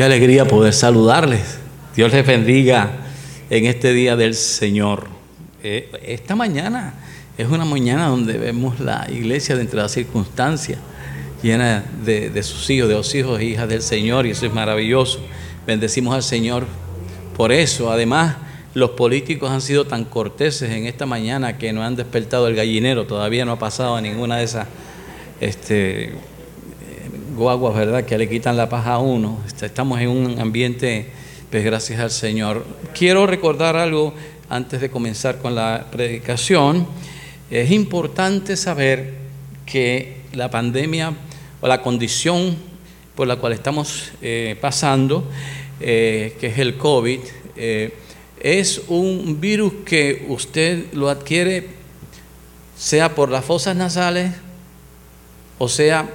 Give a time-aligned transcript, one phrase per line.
[0.00, 1.58] Qué alegría poder saludarles.
[1.94, 2.90] Dios les bendiga
[3.50, 5.08] en este día del Señor.
[5.62, 6.94] Eh, esta mañana
[7.36, 10.78] es una mañana donde vemos la iglesia dentro de las circunstancias
[11.42, 15.20] llena de, sus hijos, de los hijos e hijas del Señor, y eso es maravilloso.
[15.66, 16.64] Bendecimos al Señor
[17.36, 17.92] por eso.
[17.92, 18.36] Además,
[18.72, 23.04] los políticos han sido tan corteses en esta mañana que no han despertado el gallinero,
[23.04, 24.66] todavía no ha pasado a ninguna de esas
[25.42, 26.14] este,
[27.40, 29.40] guaguas, ¿verdad?, que le quitan la paja a uno.
[29.46, 31.06] Este, estamos en un ambiente,
[31.50, 32.66] pues gracias al Señor.
[32.92, 34.12] Quiero recordar algo
[34.50, 36.86] antes de comenzar con la predicación.
[37.50, 39.14] Es importante saber
[39.64, 41.14] que la pandemia
[41.62, 42.56] o la condición
[43.14, 45.24] por la cual estamos eh, pasando,
[45.80, 47.20] eh, que es el COVID,
[47.56, 47.94] eh,
[48.38, 51.68] es un virus que usted lo adquiere
[52.76, 54.32] sea por las fosas nasales
[55.58, 56.08] o sea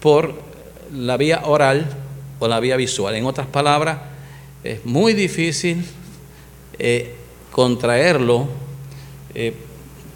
[0.00, 0.47] por
[0.92, 1.86] la vía oral
[2.38, 3.14] o la vía visual.
[3.14, 3.98] En otras palabras,
[4.64, 5.84] es muy difícil
[6.78, 7.14] eh,
[7.50, 8.48] contraerlo
[9.34, 9.54] eh,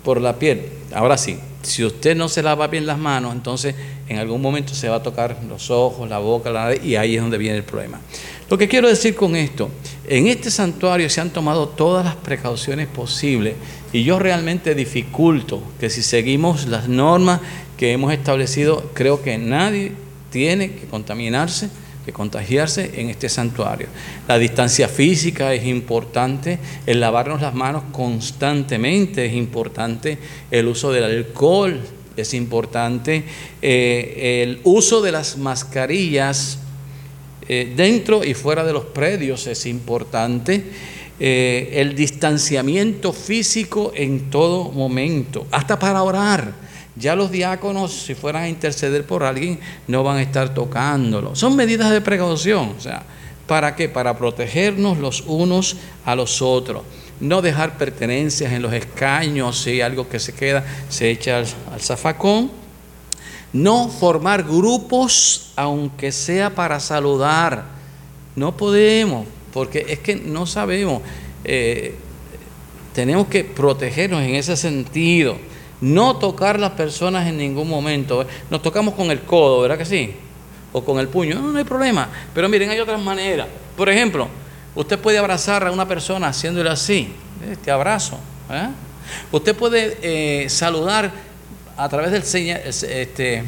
[0.05, 0.64] por la piel.
[0.95, 3.75] Ahora sí, si usted no se lava bien las manos, entonces
[4.09, 7.17] en algún momento se va a tocar los ojos, la boca, la nariz, y ahí
[7.17, 8.01] es donde viene el problema.
[8.51, 9.70] Lo que quiero decir con esto,
[10.07, 13.55] en este santuario se han tomado todas las precauciones posibles
[13.92, 17.41] y yo realmente dificulto que si seguimos las normas
[17.79, 19.92] que hemos establecido, creo que nadie
[20.33, 21.69] tiene que contaminarse,
[22.05, 23.87] que contagiarse en este santuario.
[24.27, 30.19] La distancia física es importante, el lavarnos las manos constantemente es importante,
[30.51, 31.81] el uso del alcohol
[32.17, 33.23] es importante,
[33.61, 36.59] eh, el uso de las mascarillas
[37.49, 40.65] eh, dentro y fuera de los predios es importante.
[41.21, 46.72] Eh, el distanciamiento físico en todo momento, hasta para orar.
[46.95, 49.58] Ya los diáconos, si fueran a interceder por alguien,
[49.89, 51.35] no van a estar tocándolo.
[51.35, 52.75] Son medidas de precaución.
[52.77, 53.03] O sea,
[53.47, 53.89] ¿para qué?
[53.89, 56.83] Para protegernos los unos a los otros.
[57.19, 61.47] No dejar pertenencias en los escaños, si algo que se queda, se echa al,
[61.80, 62.51] zafacón.
[63.55, 67.64] No formar grupos, aunque sea para saludar.
[68.36, 71.01] No podemos, porque es que no sabemos.
[71.45, 71.95] Eh,
[72.95, 75.39] tenemos que protegernos en ese sentido
[75.83, 78.25] no tocar las personas en ningún momento.
[78.48, 80.15] Nos tocamos con el codo, ¿verdad que sí?
[80.73, 82.09] O con el puño, no, hay problema.
[82.33, 83.48] Pero miren, hay otras maneras.
[83.77, 84.29] Por ejemplo,
[84.75, 87.13] usted puede abrazar a una persona haciéndole así,
[87.51, 88.17] este abrazo.
[88.51, 88.69] ¿eh?
[89.33, 91.11] Usted puede eh, saludar
[91.77, 92.23] a través del,
[92.63, 93.42] este,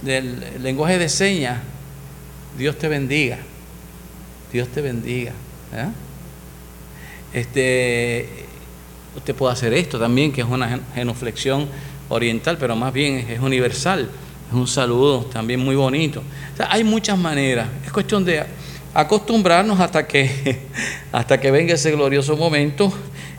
[0.00, 1.58] del lenguaje de señas.
[2.56, 3.38] Dios te bendiga.
[4.50, 5.32] Dios te bendiga.
[5.74, 5.88] ¿eh?
[7.34, 8.46] Este,
[9.16, 11.68] Usted puede hacer esto también, que es una genuflexión
[12.08, 14.08] oriental, pero más bien es universal.
[14.48, 16.22] Es un saludo también muy bonito.
[16.68, 17.68] hay muchas maneras.
[17.84, 18.44] Es cuestión de
[18.94, 20.66] acostumbrarnos hasta que,
[21.12, 22.92] hasta que venga ese glorioso momento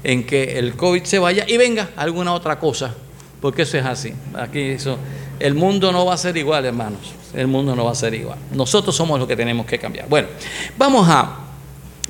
[0.04, 2.94] en que el COVID se vaya y venga alguna otra cosa.
[3.40, 4.14] Porque eso es así.
[4.36, 4.98] Aquí eso,
[5.40, 7.14] el mundo no va a ser igual, hermanos.
[7.34, 8.38] El mundo no va a ser igual.
[8.52, 10.08] Nosotros somos los que tenemos que cambiar.
[10.08, 10.28] Bueno,
[10.78, 11.38] vamos a,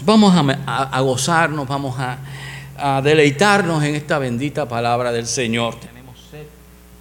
[0.03, 0.33] vamos
[0.65, 2.17] a gozarnos, vamos a,
[2.81, 5.75] a deleitarnos en esta bendita palabra del Señor.
[5.75, 6.45] Tenemos sed,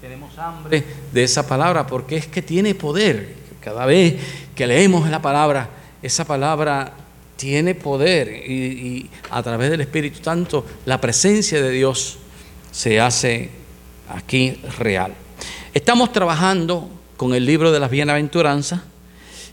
[0.01, 3.35] tenemos hambre de esa palabra porque es que tiene poder.
[3.61, 4.15] Cada vez
[4.55, 5.71] que leemos la palabra,
[6.03, 6.93] esa palabra
[7.37, 12.19] tiene poder y, a través del Espíritu Santo la presencia de Dios
[12.71, 13.49] se hace
[14.09, 15.15] aquí real.
[15.73, 18.83] Estamos trabajando con el libro de las bienaventuranzas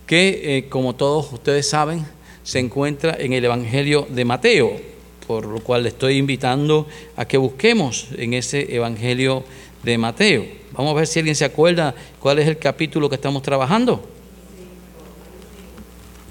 [0.05, 2.05] que, eh, como todos ustedes saben,
[2.43, 4.96] se encuentra en el Evangelio de Mateo
[5.27, 9.43] por lo cual le estoy invitando a que busquemos en ese Evangelio
[9.83, 10.45] de Mateo.
[10.71, 14.01] Vamos a ver si alguien se acuerda cuál es el capítulo que estamos trabajando.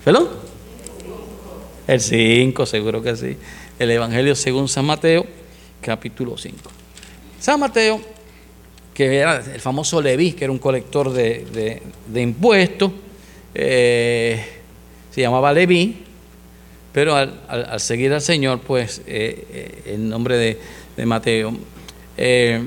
[0.02, 0.28] ¿Perdón?
[1.86, 3.36] El 5, seguro que sí.
[3.78, 5.26] El Evangelio según San Mateo,
[5.82, 6.70] capítulo 5.
[7.38, 8.00] San Mateo,
[8.94, 11.82] que era el famoso Leví, que era un colector de,
[12.14, 12.92] impuestos,
[13.54, 14.42] eh,
[15.10, 16.05] se llamaba Leví,
[16.96, 20.58] pero al, seguir al Señor, pues, eh, eh, el nombre
[20.96, 21.52] de, Mateo.
[22.16, 22.66] Eh,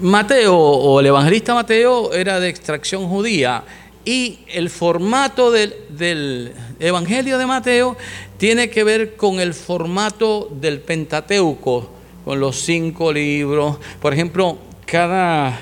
[0.00, 3.62] Mateo o el evangelista Mateo era de extracción judía
[4.06, 7.94] y el formato del, Evangelio de Mateo
[8.38, 11.90] tiene que ver con el formato del Pentateuco,
[12.24, 13.76] con los cinco libros.
[14.00, 14.56] Por ejemplo,
[14.86, 15.60] cada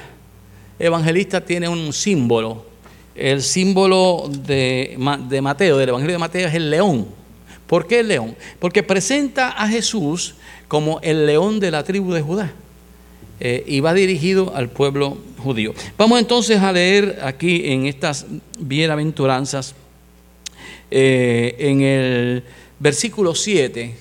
[0.78, 2.66] evangelista tiene un símbolo.
[3.16, 7.21] El símbolo de Mateo, del Evangelio de Mateo, es el león.
[7.72, 8.36] ¿Por qué el león?
[8.58, 10.34] Porque presenta a Jesús
[10.68, 12.52] como el león de la tribu de Judá
[13.40, 15.72] eh, y va dirigido al pueblo judío.
[15.96, 18.26] Vamos entonces a leer aquí en estas
[18.58, 19.74] bienaventuranzas
[20.90, 22.44] eh, en el
[22.78, 23.94] versículo 7.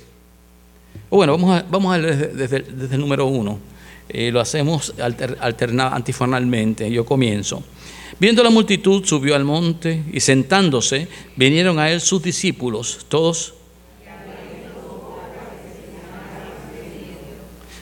[1.10, 3.58] Bueno, vamos a, vamos a leer desde, el número 1.
[4.10, 5.38] Eh, lo hacemos alter,
[5.80, 6.92] antifonalmente.
[6.92, 7.64] Yo comienzo.
[8.20, 11.08] Viendo la multitud, subió al monte y sentándose,
[11.38, 13.54] vinieron a él sus discípulos, todos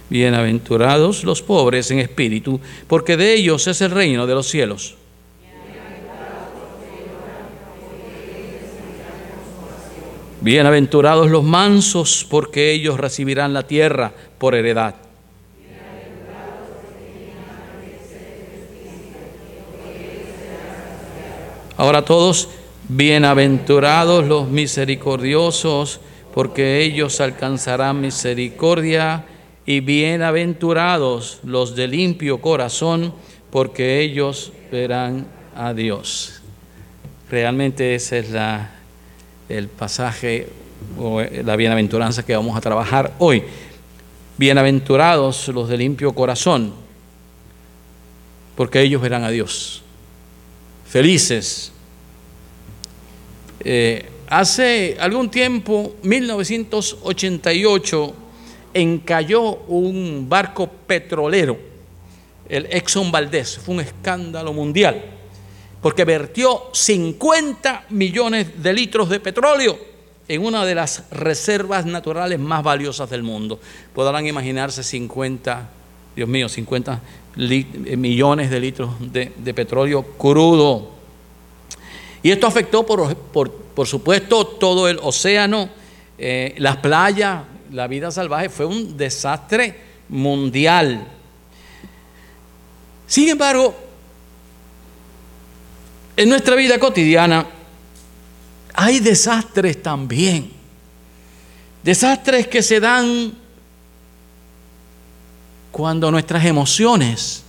[0.09, 4.95] Bienaventurados los pobres en espíritu, porque de ellos es el reino de los cielos.
[10.41, 14.95] Bienaventurados los mansos, porque ellos recibirán la tierra por heredad.
[21.77, 22.49] Ahora todos,
[22.87, 26.01] bienaventurados los misericordiosos,
[26.33, 29.25] porque ellos alcanzarán misericordia
[29.69, 33.13] y bienaventurados los de limpio corazón,
[33.51, 36.41] porque ellos verán a Dios.
[37.29, 38.29] Realmente ese es
[39.47, 40.47] el pasaje
[40.97, 43.43] o la bienaventuranza que vamos a trabajar hoy.
[44.39, 46.73] Bienaventurados los de limpio corazón,
[48.55, 49.83] porque ellos verán a Dios.
[50.87, 51.71] Felices.
[53.59, 58.15] Eh, hace algún tiempo, 1988,
[58.73, 61.57] encalló un barco petrolero,
[62.47, 63.57] el Exxon Valdez.
[63.57, 65.03] Fue un escándalo mundial,
[65.81, 69.89] porque vertió 50 millones de litros de petróleo
[70.29, 73.59] en una de las reservas naturales más valiosas del mundo.
[73.93, 75.69] Podrán imaginarse 50,
[76.15, 77.01] Dios mío, 50
[77.37, 80.91] eh, millones de litros de, petróleo crudo.
[82.21, 85.69] Y esto afectó, por, por, supuesto, todo el océano,
[86.17, 89.79] eh, las playas, la vida salvaje fue un desastre
[90.09, 91.07] mundial.
[93.07, 93.75] Sin embargo,
[96.15, 97.45] en nuestra vida cotidiana
[98.73, 100.51] hay desastres también.
[101.83, 103.33] Desastres que se dan
[105.71, 107.43] cuando nuestras emociones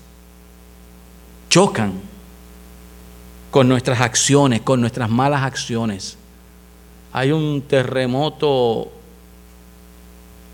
[1.49, 1.95] chocan
[3.51, 6.17] con nuestras acciones, con nuestras malas acciones.
[7.13, 8.93] Hay un terremoto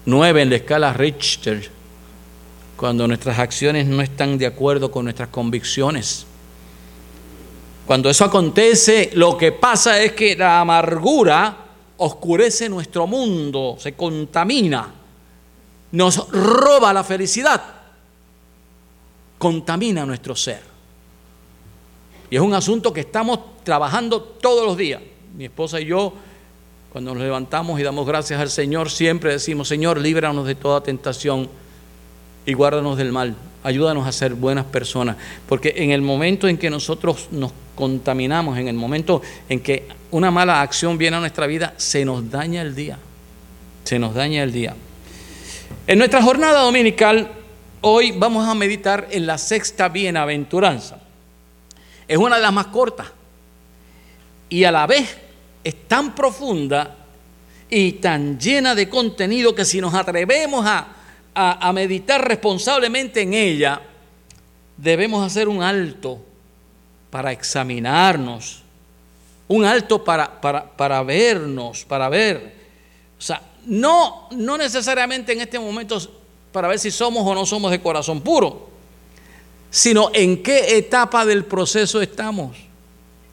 [0.06, 1.69] 9 en la escala Richter,
[2.76, 6.26] cuando nuestras acciones no están de acuerdo con nuestras convicciones.
[7.87, 11.56] Cuando eso acontece, lo que pasa es que la amargura
[11.99, 14.93] oscurece nuestro mundo, se contamina,
[15.93, 17.62] nos roba la felicidad,
[19.38, 20.62] contamina nuestro ser.
[22.31, 25.00] Y es un asunto que estamos trabajando todos los días.
[25.37, 26.12] Mi esposa y yo
[26.96, 31.46] cuando nos levantamos y damos gracias al Señor, siempre decimos, Señor, líbranos de toda tentación
[32.46, 33.37] y guárdanos del mal.
[33.62, 35.19] Ayúdanos a ser buenas personas.
[35.46, 39.20] Porque en el momento en que nosotros nos contaminamos, en el momento
[39.50, 42.96] en que una mala acción viene a nuestra vida, se nos daña el día.
[43.84, 44.75] Se nos daña el día.
[45.87, 47.31] En nuestra jornada dominical,
[47.82, 50.98] hoy vamos a meditar en la sexta bienaventuranza.
[52.08, 53.08] Es una de las más cortas.
[54.48, 55.25] Y a la vez
[55.66, 56.94] es tan profunda
[57.68, 60.92] y tan llena de contenido que si nos atrevemos a,
[61.74, 63.82] meditar responsablemente en ella,
[64.76, 66.22] debemos hacer un alto
[67.10, 68.62] para examinarnos,
[69.48, 72.55] un alto para, para, vernos, para ver.
[73.19, 75.98] O sea, no, no necesariamente en este momento
[76.52, 78.69] para ver si somos o no somos de corazón puro,
[79.69, 82.56] sino en qué etapa del proceso estamos.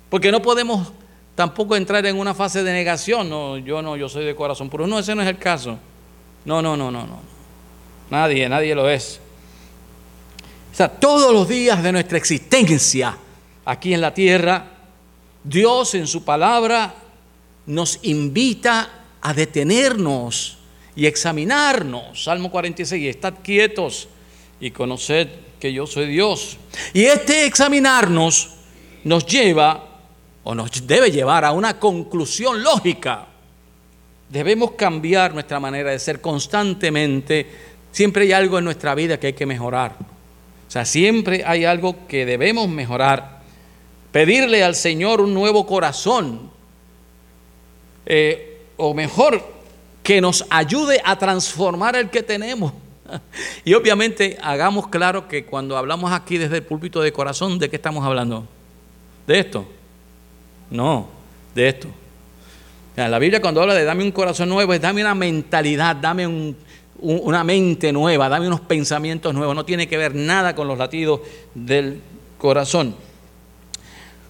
[0.10, 0.92] Porque no podemos
[1.36, 4.88] tampoco entrar en una fase de negación, no, yo no, yo soy de corazón puro.
[4.88, 5.78] No, ese no es el caso.
[6.46, 7.20] No, no, no, no, no.
[8.10, 9.20] Nadie, nadie lo es.
[10.72, 13.18] O sea, todos los días de nuestra existencia
[13.66, 14.66] aquí en la tierra,
[15.44, 16.96] Dios en su palabra
[17.66, 18.90] nos invita
[19.22, 20.58] a detenernos
[20.96, 22.24] y examinarnos.
[22.24, 24.08] Salmo 46, estad quietos
[24.60, 25.28] y conoced
[25.60, 26.58] que yo soy Dios.
[26.94, 28.52] Y este examinarnos
[29.04, 29.93] nos lleva
[30.44, 33.28] o nos debe llevar a una conclusión lógica.
[34.30, 37.48] Debemos cambiar nuestra manera de ser constantemente.
[37.92, 39.96] Siempre hay algo en nuestra vida que hay que mejorar.
[40.68, 43.42] O sea, siempre hay algo que debemos mejorar.
[44.12, 46.52] Pedirle al Señor un nuevo corazón.
[48.06, 49.44] Eh, o mejor,
[50.02, 52.74] que nos ayude a transformar el que tenemos.
[53.66, 57.76] Y obviamente hagamos claro que cuando hablamos aquí desde el púlpito de corazón, ¿de qué
[57.76, 58.48] estamos hablando?
[59.28, 59.68] De esto.
[60.70, 61.08] No,
[61.54, 61.88] de esto.
[62.96, 66.54] La Biblia cuando habla de dame un corazón nuevo, es dame una mentalidad, dame
[67.00, 69.56] una mente nueva, dame unos pensamientos nuevos.
[69.56, 71.22] No tiene que ver nada con los latidos
[71.56, 72.02] del
[72.38, 72.96] corazón.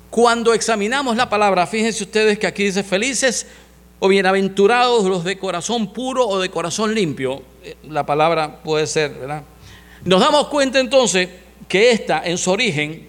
[0.09, 3.47] cuando examinamos la palabra, fíjense ustedes que aquí dice felices
[3.99, 7.41] o bienaventurados los de corazón puro o de corazón limpio.
[7.63, 9.43] Eh, la palabra puede ser, ¿verdad?
[10.05, 11.29] Nos damos cuenta entonces
[11.67, 13.07] que esta en su origen,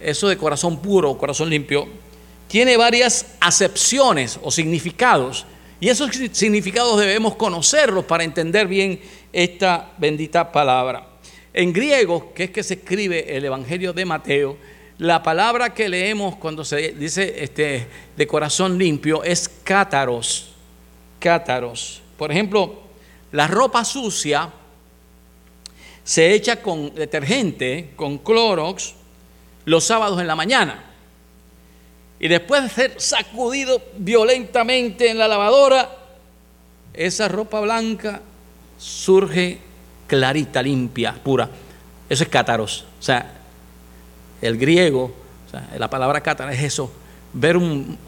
[0.00, 1.88] eso de corazón puro o corazón limpio,
[2.48, 5.46] tiene varias acepciones o significados.
[5.80, 9.00] Y esos significados debemos conocerlos para entender bien
[9.32, 11.06] esta bendita palabra.
[11.52, 14.56] En griego, que es que se escribe el Evangelio de Mateo,
[14.98, 17.86] la palabra que leemos cuando se dice este,
[18.16, 20.54] de corazón limpio es cátaros.
[21.20, 22.02] Cátaros.
[22.16, 22.82] Por ejemplo,
[23.30, 24.50] la ropa sucia
[26.02, 28.94] se echa con detergente, con clorox,
[29.68, 30.82] los sábados en la mañana.
[32.20, 35.90] Y después de ser sacudido violentamente en la lavadora,
[36.94, 38.22] esa ropa blanca
[38.78, 39.58] surge
[40.06, 41.48] clarita, limpia, pura.
[42.08, 42.86] Eso es cátaros.
[42.98, 43.34] O sea,
[44.40, 45.12] el griego,
[45.78, 46.90] la palabra cátara es eso,
[47.32, 47.98] ver un,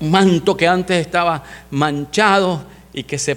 [0.00, 3.36] manto que antes estaba manchado y que se,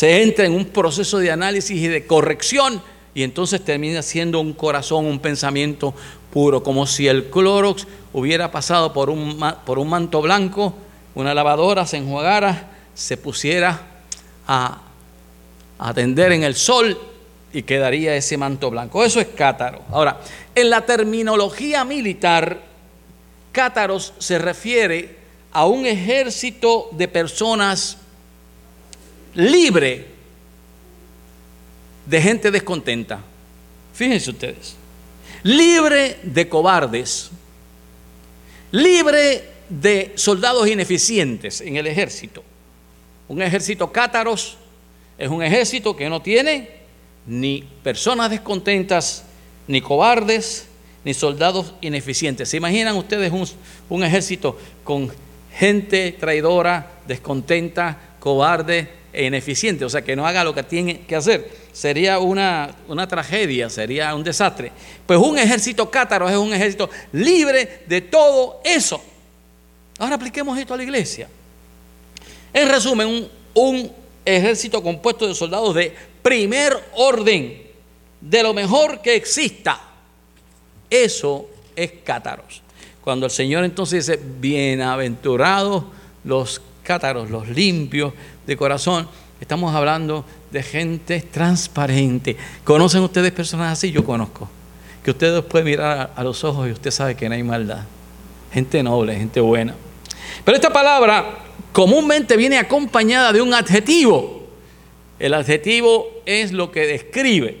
[0.00, 2.80] entra en un proceso de análisis y de corrección
[3.18, 5.92] y entonces termina siendo un corazón, un pensamiento
[6.32, 10.72] puro, como si el clorox hubiera pasado por un, por un manto blanco,
[11.16, 14.04] una lavadora se enjuagara, se pusiera
[14.46, 14.82] a
[15.80, 16.96] atender en el sol
[17.52, 19.02] y quedaría ese manto blanco.
[19.02, 19.82] Eso es cátaro.
[19.90, 20.20] Ahora,
[20.54, 22.60] en la terminología militar,
[23.50, 25.16] cátaros se refiere
[25.50, 27.98] a un ejército de personas
[29.34, 30.17] libre
[32.08, 33.20] de gente descontenta.
[33.92, 34.76] Fíjense ustedes,
[35.42, 37.30] libre de cobardes,
[38.70, 42.42] libre de soldados ineficientes en el ejército.
[43.28, 44.56] Un ejército cátaros
[45.18, 46.78] es un ejército que no tiene
[47.26, 49.24] ni personas descontentas,
[49.66, 50.66] ni cobardes,
[51.04, 52.48] ni soldados ineficientes.
[52.48, 53.30] ¿Se imaginan ustedes
[53.90, 55.12] un, ejército con
[55.52, 59.84] gente traidora, descontenta, cobarde ineficiente?
[59.84, 61.50] O sea, que no haga lo que tiene que hacer.
[61.72, 64.72] Sería una, una tragedia, sería un desastre.
[65.06, 69.02] Pues un ejército cátaro es un ejército libre de todo eso.
[69.98, 71.28] Ahora apliquemos esto a la iglesia.
[72.52, 73.92] En resumen, un
[74.24, 77.62] ejército compuesto de soldados de primer orden,
[78.20, 79.80] de lo mejor que exista.
[80.90, 82.62] Eso es cátaros.
[83.02, 85.84] Cuando el Señor entonces dice, bienaventurados
[86.24, 88.12] los cátaros, los limpios
[88.48, 89.06] de corazón,
[89.42, 92.34] estamos hablando de gente transparente.
[92.64, 93.92] ¿Conocen ustedes personas así?
[93.92, 94.48] Yo conozco.
[95.04, 97.84] Que ustedes pueden mirar a los ojos y usted sabe que no hay maldad.
[98.50, 99.74] Gente noble, gente buena.
[100.46, 101.40] Pero esta palabra
[101.72, 104.48] comúnmente viene acompañada de un adjetivo.
[105.18, 107.58] El adjetivo es lo que describe.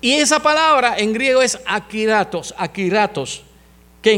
[0.00, 3.42] Y esa palabra en griego es akiratos, akiratos,
[4.02, 4.12] que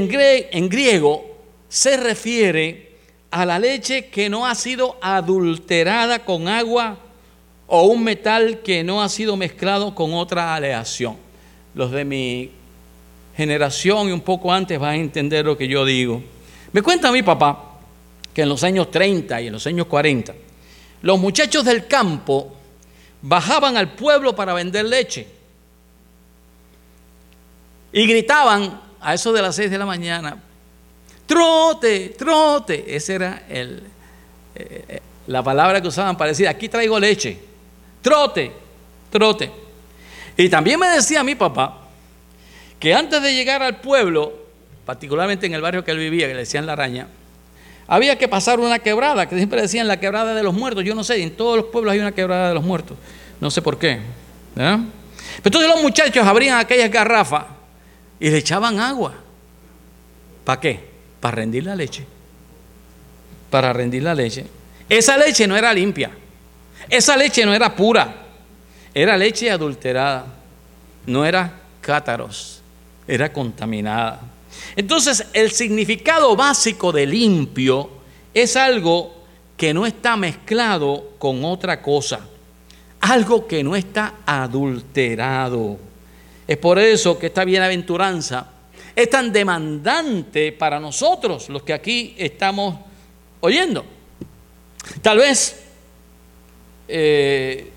[0.52, 1.24] en, griego
[1.70, 2.89] se refiere
[3.30, 6.98] a la leche que no ha sido adulterada con agua
[7.66, 11.16] o un metal que no ha sido mezclado con otra aleación.
[11.74, 12.50] Los de mi
[13.36, 16.22] generación y un poco antes van a entender lo que yo digo.
[16.72, 17.78] Me cuenta mi papá
[18.34, 20.34] que en los años 30 y en los años 40,
[21.02, 22.52] los muchachos del campo
[23.22, 25.26] bajaban al pueblo para vender leche
[27.92, 30.42] y gritaban a eso de las 6 de la mañana,
[31.30, 32.96] trote, trote.
[32.96, 33.84] Esa era el,
[34.56, 37.38] eh, eh, la palabra que usaban para decir, aquí traigo leche,
[38.02, 38.50] trote,
[39.12, 39.48] trote.
[40.36, 41.82] Y también me decía mi papá
[42.80, 44.32] que antes de llegar al pueblo,
[44.84, 47.06] particularmente en el barrio que él vivía, que le decían La Araña,
[47.86, 50.82] había que pasar una quebrada, que siempre decían la quebrada de los muertos.
[50.82, 52.96] Yo no sé, en todos los pueblos hay una quebrada de los muertos.
[53.40, 54.00] No sé por qué.
[54.54, 54.80] Pero
[55.44, 57.44] entonces los muchachos abrían aquellas garrafas
[58.18, 59.14] y le echaban agua.
[60.44, 60.89] ¿Para qué?
[61.20, 62.04] Para rendir la leche.
[63.50, 64.46] Para rendir la leche.
[64.88, 66.10] Esa leche no era limpia.
[66.88, 68.26] Esa leche no era pura.
[68.94, 70.26] Era leche adulterada.
[71.06, 72.60] No era cátaros.
[73.06, 74.20] Era contaminada.
[74.76, 77.90] Entonces, el significado básico de limpio
[78.34, 79.20] es algo
[79.56, 82.20] que no está mezclado con otra cosa,
[83.00, 85.78] algo que no está adulterado.
[86.46, 88.46] Es por eso que esta bienaventuranza
[88.94, 92.76] es tan demandante para nosotros, los que aquí estamos
[93.40, 93.84] oyendo.
[95.02, 95.62] Tal vez,
[96.88, 97.70] eh,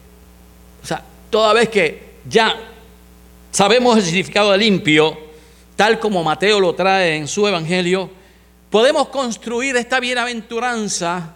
[0.82, 2.55] o sea, toda vez que ya
[3.51, 5.17] sabemos el significado de limpio,
[5.75, 8.10] tal como Mateo lo trae en su Evangelio,
[8.70, 11.36] podemos construir esta bienaventuranza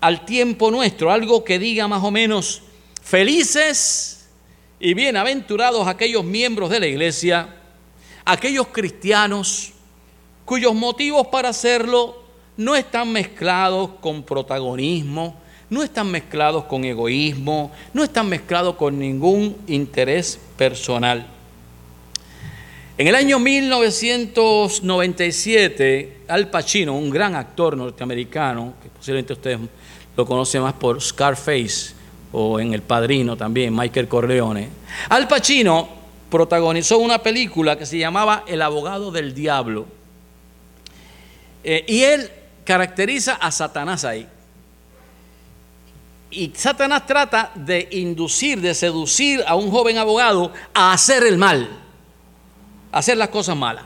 [0.00, 2.62] al tiempo nuestro, algo que diga más o menos,
[3.02, 4.28] felices
[4.78, 7.55] y bienaventurados aquellos miembros de la iglesia,
[8.26, 9.72] aquellos cristianos
[10.44, 12.22] cuyos motivos para hacerlo
[12.56, 15.36] no están mezclados con protagonismo,
[15.70, 21.28] no están mezclados con egoísmo, no están mezclados con ningún interés personal.
[22.98, 29.58] En el año 1997, Al Pacino, un gran actor norteamericano, que posiblemente ustedes
[30.16, 31.94] lo conocen más por Scarface
[32.32, 34.70] o en El Padrino también, Michael Corleone,
[35.10, 39.86] Al Pacino protagonizó una película que se llamaba El abogado del diablo.
[41.64, 42.30] Eh, y él
[42.64, 44.26] caracteriza a Satanás ahí.
[46.30, 51.68] Y Satanás trata de inducir, de seducir a un joven abogado a hacer el mal,
[52.92, 53.84] a hacer las cosas malas.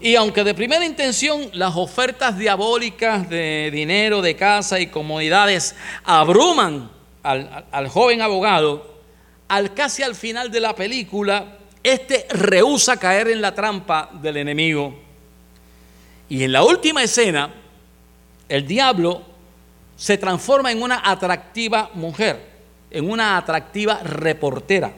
[0.00, 6.90] Y aunque de primera intención las ofertas diabólicas de dinero, de casa y comodidades abruman
[7.22, 8.99] al, al joven abogado,
[9.50, 14.96] al casi al final de la película, este rehúsa caer en la trampa del enemigo.
[16.28, 17.52] Y en la última escena,
[18.48, 19.22] el diablo
[19.96, 22.40] se transforma en una atractiva mujer,
[22.92, 24.92] en una atractiva reportera,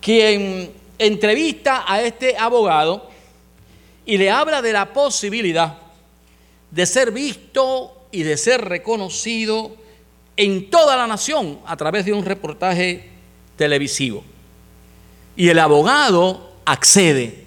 [0.00, 3.10] quien entrevista a este abogado
[4.06, 5.76] y le habla de la posibilidad
[6.70, 9.87] de ser visto y de ser reconocido
[10.38, 13.10] en toda la nación a través de un reportaje
[13.56, 14.22] televisivo.
[15.36, 17.44] Y el abogado accede,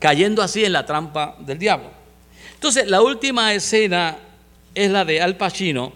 [0.00, 1.90] cayendo así en la trampa del diablo.
[2.54, 4.18] Entonces, la última escena
[4.74, 5.92] es la de Al Pacino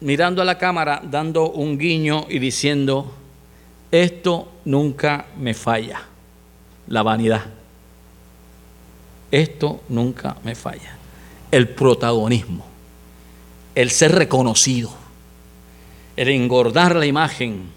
[0.00, 3.14] mirando a la cámara, dando un guiño y diciendo,
[3.90, 6.02] esto nunca me falla,
[6.86, 7.46] la vanidad.
[9.30, 10.96] Esto nunca me falla.
[11.50, 12.67] El protagonismo,
[13.78, 14.90] el ser reconocido,
[16.16, 17.70] el engordar la imagen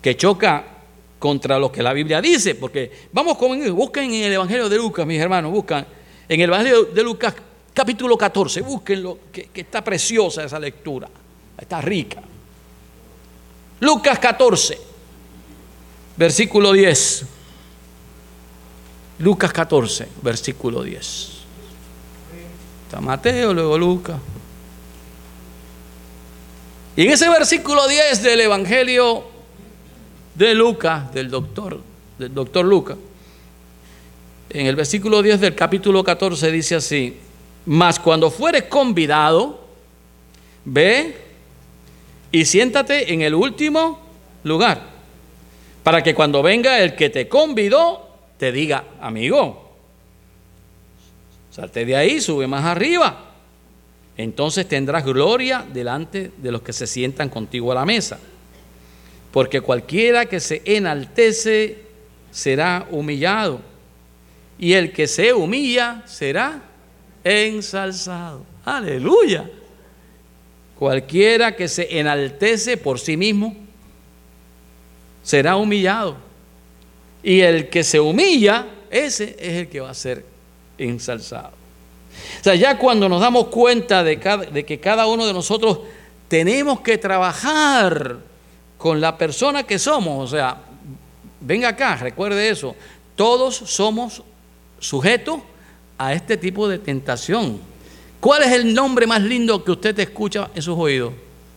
[0.00, 0.64] que choca
[1.18, 5.06] contra lo que la Biblia dice, porque vamos con, busquen en el Evangelio de Lucas,
[5.06, 5.86] mis hermanos, buscan
[6.26, 7.34] en el Evangelio de Lucas
[7.74, 11.06] capítulo 14, búsquenlo, que, que está preciosa esa lectura,
[11.58, 12.22] está rica.
[13.80, 14.80] Lucas 14,
[16.16, 17.26] versículo 10.
[19.18, 21.30] Lucas 14, versículo 10.
[22.86, 24.18] Está Mateo, luego Lucas.
[26.96, 29.24] Y en ese versículo 10 del Evangelio
[30.34, 31.78] de Lucas, del doctor,
[32.18, 32.96] del doctor Lucas,
[34.48, 37.18] en el versículo 10 del capítulo 14 dice así,
[37.66, 39.60] mas cuando fueres convidado,
[40.64, 41.18] ve
[42.32, 44.00] y siéntate en el último
[44.44, 44.80] lugar,
[45.82, 49.74] para que cuando venga el que te convidó, te diga, amigo,
[51.50, 53.25] salte de ahí, sube más arriba.
[54.16, 58.18] Entonces tendrás gloria delante de los que se sientan contigo a la mesa.
[59.30, 61.78] Porque cualquiera que se enaltece
[62.30, 63.60] será humillado,
[64.58, 66.62] y el que se humilla será
[67.22, 68.44] ensalzado.
[68.64, 69.50] Aleluya.
[70.78, 73.54] Cualquiera que se enaltece por sí mismo
[75.22, 76.16] será humillado.
[77.22, 80.24] Y el que se humilla, ese es el que va a ser
[80.78, 81.65] ensalzado.
[82.40, 85.80] O sea, ya cuando nos damos cuenta de, que cada uno de nosotros
[86.28, 88.18] tenemos que trabajar
[88.78, 90.58] con la persona que somos, o sea,
[91.40, 92.74] venga acá, recuerde eso,
[93.14, 94.22] todos somos
[94.78, 95.40] sujetos
[95.98, 97.60] a este tipo de tentación.
[98.20, 101.12] ¿Cuál es el nombre más lindo que usted te escucha en sus oídos?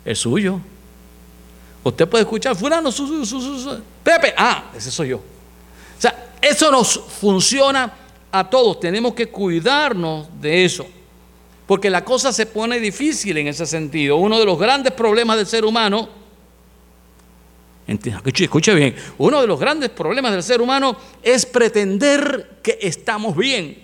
[0.05, 0.59] El suyo.
[1.83, 5.17] Usted puede escuchar, fulano, su, su, Pepe, ah, ese soy yo.
[5.17, 7.91] O sea, eso nos funciona
[8.31, 10.85] a todos, tenemos que cuidarnos de eso,
[11.65, 14.17] porque la cosa se pone difícil en ese sentido.
[14.17, 16.09] Uno de los grandes problemas del ser humano,
[17.87, 23.83] escuche bien, uno de los grandes problemas del ser humano es pretender que estamos bien.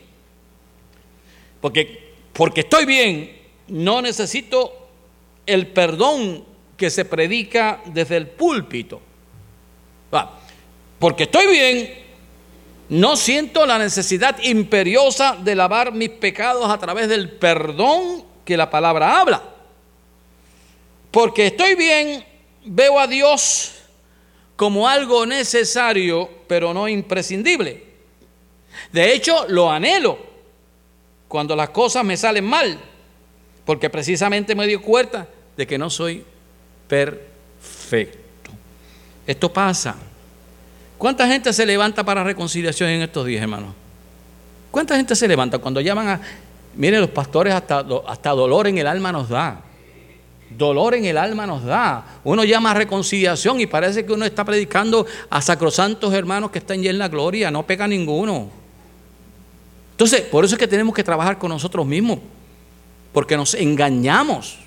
[1.60, 3.31] Porque, porque estoy bien,
[3.69, 4.89] no necesito
[5.45, 6.43] el perdón
[6.77, 9.01] que se predica desde el púlpito.
[10.99, 12.04] Porque estoy bien,
[12.89, 18.69] no siento la necesidad imperiosa de lavar mis pecados a través del perdón que la
[18.69, 19.43] palabra habla.
[21.09, 22.25] Porque estoy bien,
[22.65, 23.73] veo a Dios
[24.55, 27.83] como algo necesario, pero no imprescindible.
[28.91, 30.17] De hecho, lo anhelo
[31.27, 32.79] cuando las cosas me salen mal,
[33.65, 36.23] porque precisamente me dio cuenta de que no soy
[36.87, 38.51] perfecto.
[39.25, 39.95] Esto pasa.
[40.97, 43.73] ¿Cuánta gente se levanta para reconciliación en estos días, hermano?
[44.71, 46.21] ¿Cuánta gente se levanta cuando llaman a...
[46.75, 49.62] Miren, los pastores hasta, hasta dolor en el alma nos da.
[50.49, 52.19] Dolor en el alma nos da.
[52.23, 56.81] Uno llama a reconciliación y parece que uno está predicando a sacrosantos hermanos que están
[56.81, 57.51] ya en la gloria.
[57.51, 58.49] No pega ninguno.
[59.91, 62.19] Entonces, por eso es que tenemos que trabajar con nosotros mismos.
[63.13, 64.60] Porque nos engañamos.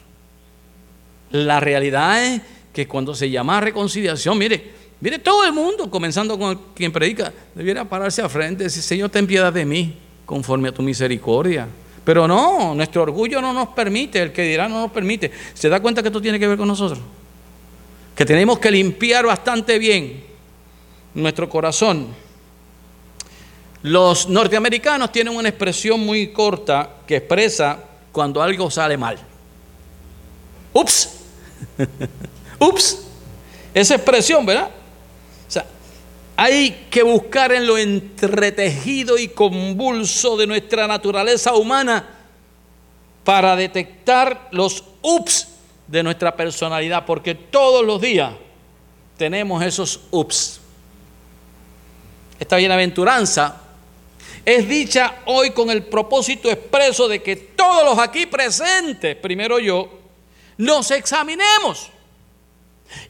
[1.31, 2.41] La realidad es
[2.73, 7.33] que cuando se llama a reconciliación, mire, mire todo el mundo, comenzando con quien predica,
[7.55, 11.69] debiera pararse a frente y decir, Señor, ten piedad de mí, conforme a tu misericordia.
[12.05, 15.31] Pero no, nuestro orgullo no nos permite, el que dirá no nos permite.
[15.53, 16.99] ¿Se da cuenta que esto tiene que ver con nosotros?
[18.15, 20.25] Que tenemos que limpiar bastante bien
[21.15, 22.09] nuestro corazón.
[23.83, 27.79] Los norteamericanos tienen una expresión muy corta que expresa
[28.11, 29.19] cuando algo sale mal.
[30.73, 31.11] Ups.
[32.59, 33.05] Ups.
[33.75, 34.71] Esa expresión, ¿verdad?
[36.40, 42.11] Hay que buscar en lo entretejido y convulso de nuestra naturaleza humana
[43.24, 45.48] para detectar los ups
[45.88, 48.35] de nuestra personalidad, porque todos los días
[49.16, 50.61] tenemos esos ups.
[52.38, 53.61] Esta bienaventuranza
[54.44, 59.90] es dicha hoy con el propósito expreso de que todos los aquí presentes, primero yo,
[60.57, 61.90] nos examinemos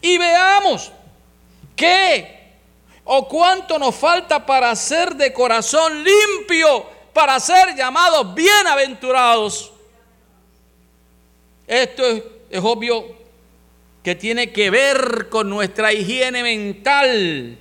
[0.00, 0.90] y veamos
[1.76, 2.37] qué
[3.10, 9.72] ¿O cuánto nos falta para ser de corazón limpio, para ser llamados bienaventurados?
[11.66, 12.02] Esto
[12.50, 13.16] es, obvio
[14.02, 17.56] que tiene que ver con nuestra higiene mental.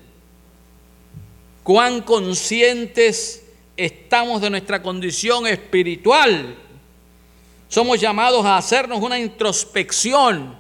[1.64, 3.46] Cuán conscientes
[3.78, 6.58] estamos de nuestra condición espiritual.
[7.70, 10.58] Somos llamados a hacernos una introspección,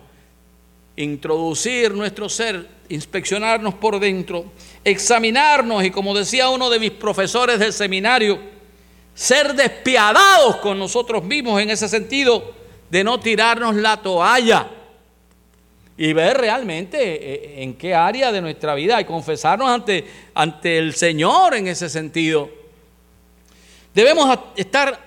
[0.95, 4.45] introducir nuestro ser, inspeccionarnos por dentro
[4.83, 8.39] examinarnos y como decía uno de mis profesores del seminario,
[9.13, 12.53] ser despiadados con nosotros mismos en ese sentido
[12.89, 14.69] de no tirarnos la toalla
[15.97, 20.93] y ver realmente eh, en qué área de nuestra vida y confesarnos ante, ante el
[20.93, 22.49] Señor en ese sentido.
[23.93, 24.99] Debemos estar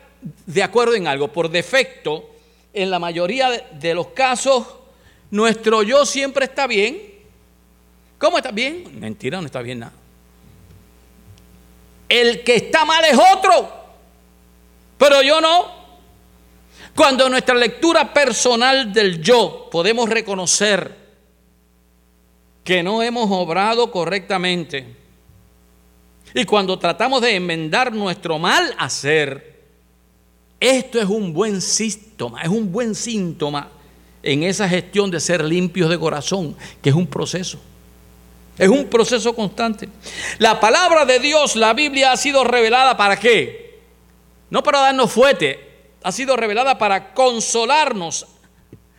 [0.47, 1.29] de acuerdo en algo.
[1.29, 2.29] Por defecto,
[2.73, 4.67] en la mayoría de los casos,
[5.31, 7.10] nuestro yo siempre está bien
[8.21, 9.01] ¿Cómo está bien?
[9.01, 9.95] Mentira, no está bien nada.
[12.07, 13.73] El que está mal es otro,
[14.99, 15.81] pero yo no.
[16.95, 20.95] Cuando nuestra lectura personal del yo podemos reconocer
[22.63, 24.97] que no hemos obrado correctamente
[26.35, 29.63] y cuando tratamos de enmendar nuestro mal hacer,
[30.61, 33.71] esto es un buen síntoma, es un buen síntoma
[34.23, 37.59] en esa gestión de ser limpios de corazón, que es un proceso.
[38.61, 39.89] Es un proceso constante.
[40.37, 43.81] La palabra de Dios, la Biblia, ha sido revelada para qué?
[44.51, 48.27] No para darnos fuerte, ha sido revelada para consolarnos,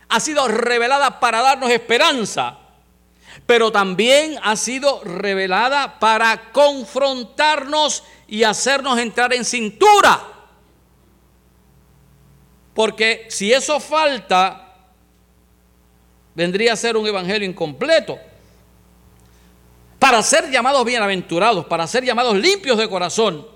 [0.08, 2.58] ha sido revelada para darnos esperanza,
[3.46, 10.24] pero también ha sido revelada para confrontarnos y hacernos entrar en cintura.
[12.74, 14.74] Porque si eso falta,
[16.34, 18.31] vendría a ser un evangelio incompleto.
[20.02, 23.46] Para ser llamados bienaventurados, para ser llamados limpios de corazón,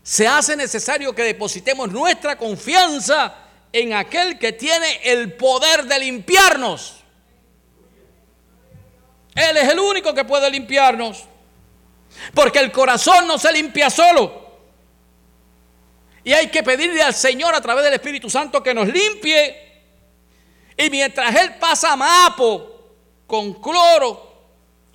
[0.00, 3.34] se hace necesario que depositemos nuestra confianza
[3.72, 6.98] en aquel que tiene el poder de limpiarnos.
[9.34, 11.24] Él es el único que puede limpiarnos.
[12.32, 14.52] Porque el corazón no se limpia solo.
[16.22, 19.82] Y hay que pedirle al Señor a través del Espíritu Santo que nos limpie.
[20.76, 22.94] Y mientras Él pasa mapo
[23.26, 24.31] con cloro,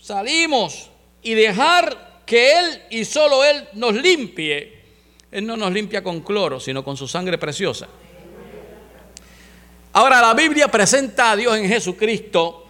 [0.08, 0.90] salimos
[1.22, 4.78] y dejar que Él y solo Él nos limpie.
[5.30, 7.90] Él no nos limpia con cloro, sino con su sangre preciosa.
[9.92, 12.66] Ahora la Biblia presenta a Dios en Jesucristo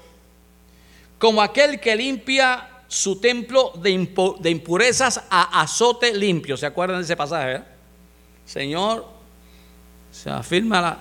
[1.19, 6.57] como aquel que limpia su templo de, impurezas a azote limpio.
[6.57, 7.57] ¿Se acuerdan de ese pasaje?
[7.57, 7.61] Eh?
[8.45, 9.05] Señor,
[10.11, 10.97] se afirma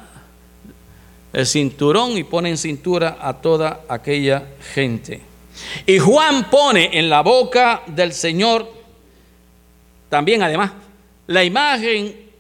[1.33, 4.45] el cinturón y pone en cintura a toda aquella
[4.75, 5.36] gente.
[5.87, 8.77] Y Juan pone en la boca del Señor
[10.09, 10.73] también además
[11.27, 12.31] la imagen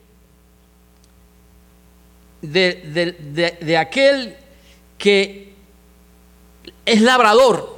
[2.40, 4.36] de, aquel
[4.96, 5.52] que
[6.84, 7.76] es labrador.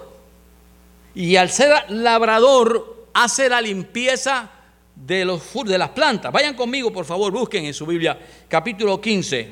[1.15, 4.51] Y al ser labrador hace la limpieza
[4.95, 6.31] de, los, de las plantas.
[6.31, 9.51] Vayan conmigo, por favor, busquen en su Biblia capítulo 15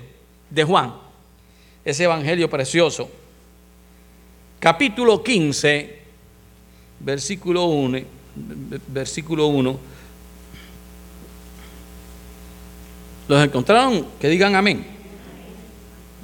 [0.50, 0.94] de Juan,
[1.84, 3.10] ese evangelio precioso
[4.58, 5.98] capítulo 15,
[7.00, 7.98] versículo 1,
[8.88, 9.78] versículo 1.
[13.28, 14.06] ¿Los encontraron?
[14.20, 14.86] Que digan amén.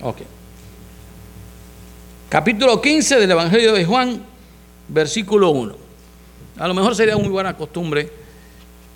[0.01, 0.19] Ok.
[2.29, 4.25] capítulo 15 del Evangelio de Juan,
[4.89, 5.77] versículo 1.
[6.59, 8.22] A lo mejor sería muy buena costumbre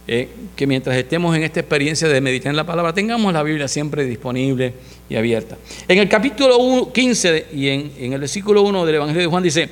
[0.08, 3.66] eh, que mientras estemos en esta experiencia de meditar en la palabra, tengamos la Biblia
[3.66, 4.72] siempre disponible
[5.08, 5.56] y abierta.
[5.88, 9.68] En el capítulo 15 y en, en el versículo 1 del Evangelio de Juan dice,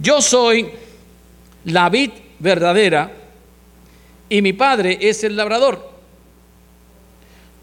[0.00, 0.68] yo soy
[1.64, 3.10] la vid verdadera
[4.28, 5.90] y mi padre es el labrador.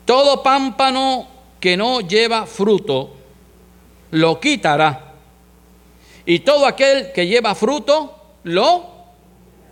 [0.03, 1.29] Todo pámpano
[1.61, 3.15] que no lleva fruto,
[4.11, 5.13] lo quitará.
[6.25, 8.85] Y todo aquel que lleva fruto, lo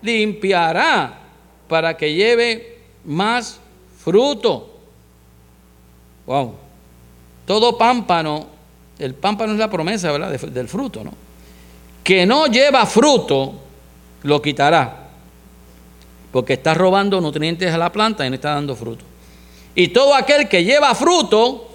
[0.02, 1.23] limpiará
[1.68, 3.60] para que lleve más
[4.04, 4.70] fruto.
[6.26, 6.56] Wow.
[7.46, 8.48] Todo pámpano,
[9.00, 10.32] el pámpano es la promesa, ¿verdad?
[10.32, 11.14] del fruto, ¿no?
[12.04, 13.54] Que no lleva fruto,
[14.24, 15.10] lo quitará.
[16.32, 19.06] Porque está robando nutrientes a la planta y no está dando fruto.
[19.76, 21.70] Y todo aquel que lleva fruto,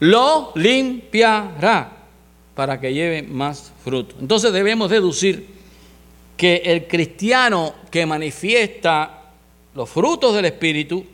[0.00, 1.90] lo limpiará
[2.54, 4.14] para que lleve más fruto.
[4.20, 5.48] Entonces debemos deducir
[6.36, 9.22] que el cristiano que manifiesta
[9.74, 11.04] los frutos del Espíritu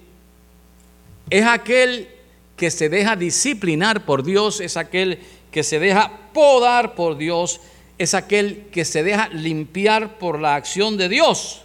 [1.28, 2.08] es aquel
[2.56, 5.18] que se deja disciplinar por Dios, es aquel
[5.50, 7.60] que se deja podar por Dios,
[7.98, 11.62] es aquel que se deja limpiar por la acción de Dios.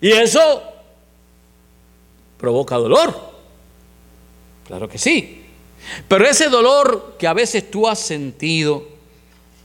[0.00, 0.62] Y eso
[2.38, 3.32] provoca dolor.
[4.66, 5.44] Claro que sí.
[6.06, 8.86] Pero ese dolor que a veces tú has sentido,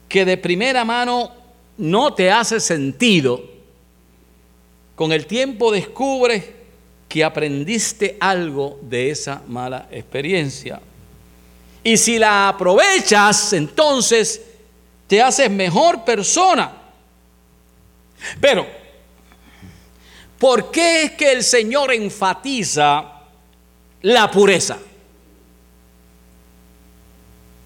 [0.07, 1.42] que de primera mano
[1.77, 3.43] no te hace sentido,
[4.95, 6.45] con el tiempo descubres
[7.09, 10.79] que aprendiste algo de esa mala experiencia.
[11.83, 14.41] Y si la aprovechas, entonces
[15.07, 16.71] te haces mejor persona.
[18.39, 18.65] Pero,
[20.39, 23.21] ¿por qué es que el Señor enfatiza
[24.01, 24.77] la pureza?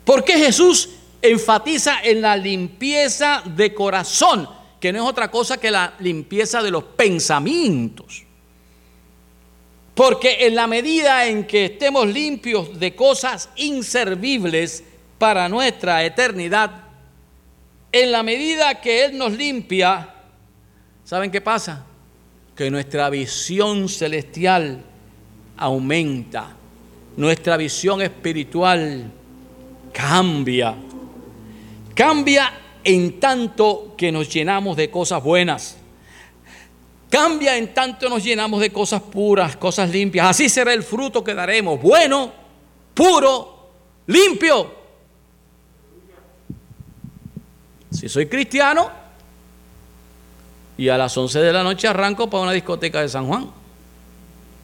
[0.03, 0.89] ¿Por qué Jesús
[1.21, 4.47] enfatiza en la limpieza de corazón,
[4.79, 8.23] que no es otra cosa que la limpieza de los pensamientos.
[9.95, 14.83] Porque en la medida en que estemos limpios de cosas inservibles
[15.17, 16.83] para nuestra eternidad,
[17.91, 20.13] en la medida que Él nos limpia,
[21.03, 21.83] ¿saben qué pasa?
[22.55, 24.83] Que nuestra visión celestial
[25.57, 26.55] aumenta,
[27.15, 29.11] nuestra visión espiritual
[29.91, 30.75] cambia.
[31.97, 35.77] Cambia en tanto que nos llenamos de cosas buenas.
[37.09, 40.27] Cambia en tanto nos llenamos de cosas puras, cosas limpias.
[40.27, 41.81] Así será el fruto que daremos.
[41.81, 42.31] Bueno,
[42.93, 43.71] puro,
[44.05, 44.75] limpio.
[47.89, 48.91] Si soy cristiano
[50.77, 53.49] y a las 11 de la noche arranco para una discoteca de San Juan.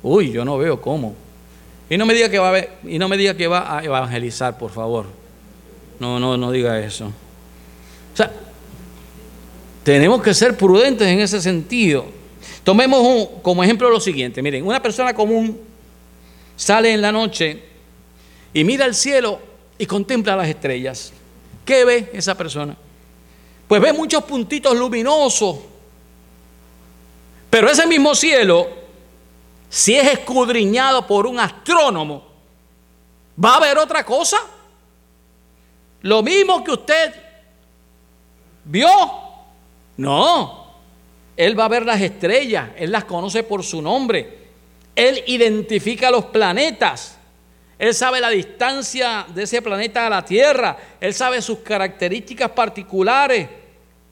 [0.04, 1.16] Uy, yo no veo cómo.
[1.90, 4.60] Y no me diga que va a, y no me diga que va a evangelizar,
[4.60, 5.08] por favor.
[6.00, 7.12] No, no, no diga eso.
[8.14, 8.32] O sea,
[9.84, 12.06] tenemos que ser prudentes en ese sentido.
[12.64, 14.42] Tomemos como ejemplo lo siguiente.
[14.42, 15.60] Miren, una persona común
[16.56, 17.64] sale en la noche
[18.54, 19.40] y mira al cielo
[19.78, 21.12] y contempla las estrellas.
[21.66, 22.78] ¿Qué ve esa persona?
[23.68, 25.58] Pues ve muchos puntitos luminosos.
[27.50, 28.70] Pero ese mismo cielo,
[29.70, 32.26] si es escudriñado por un astrónomo,
[33.44, 34.38] va a ver otra cosa.
[36.02, 37.23] Lo mismo que usted
[38.66, 38.90] ¿Vio?
[39.98, 40.64] No.
[41.36, 44.44] Él va a ver las estrellas, él las conoce por su nombre.
[44.96, 47.18] Él identifica los planetas.
[47.80, 50.78] Él sabe la distancia de ese planeta a la Tierra.
[51.02, 53.50] Él sabe sus características particulares.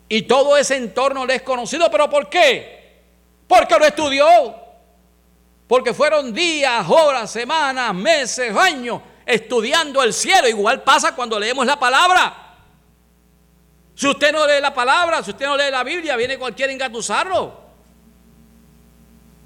[0.09, 1.89] Y todo ese entorno le es conocido.
[1.91, 3.01] ¿Pero por qué?
[3.47, 4.25] Porque lo estudió.
[5.67, 10.47] Porque fueron días, horas, semanas, meses, años estudiando el cielo.
[10.47, 12.50] Igual pasa cuando leemos la palabra.
[14.01, 16.73] Si usted no lee la palabra, si usted no lee la Biblia, viene cualquiera a
[16.73, 17.53] engatusarlo.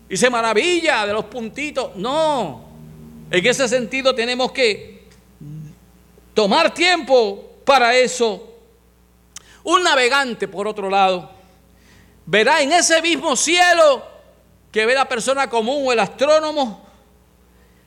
[0.07, 1.93] Y se maravilla de los puntitos.
[1.97, 2.63] No.
[3.29, 5.09] En ese sentido tenemos que
[6.33, 8.47] tomar tiempo para eso.
[9.65, 11.31] Un navegante, por otro lado,
[12.25, 14.07] verá en ese mismo cielo
[14.71, 16.87] que ve la persona común o el astrónomo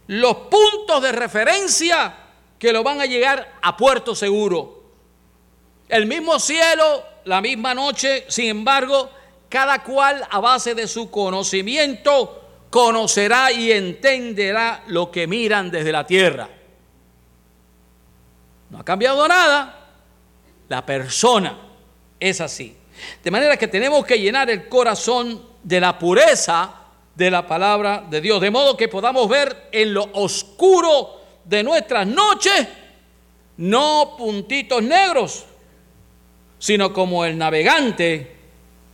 [0.09, 2.15] los puntos de referencia
[2.59, 4.78] que lo van a llegar a puerto seguro.
[5.89, 9.11] El mismo cielo, la misma noche, sin embargo,
[9.49, 16.07] cada cual a base de su conocimiento conocerá y entenderá lo que miran desde la
[16.07, 16.49] tierra.
[18.71, 19.75] No ha cambiado nada.
[20.69, 21.59] La persona
[22.21, 22.77] es así.
[23.23, 26.75] De manera que tenemos que llenar el corazón de la pureza
[27.15, 32.07] de la palabra de Dios, de modo que podamos ver en lo oscuro de nuestras
[32.07, 32.69] noches
[33.57, 35.45] no puntitos negros,
[36.59, 38.37] sino como el navegante,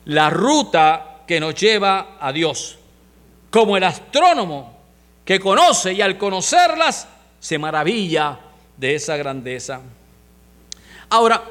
[0.06, 2.78] la ruta que nos lleva a Dios,
[3.50, 4.78] como el astrónomo
[5.24, 7.08] que conoce y al conocerlas
[7.40, 8.38] se maravilla
[8.76, 9.80] de esa grandeza.
[11.10, 11.42] Ahora,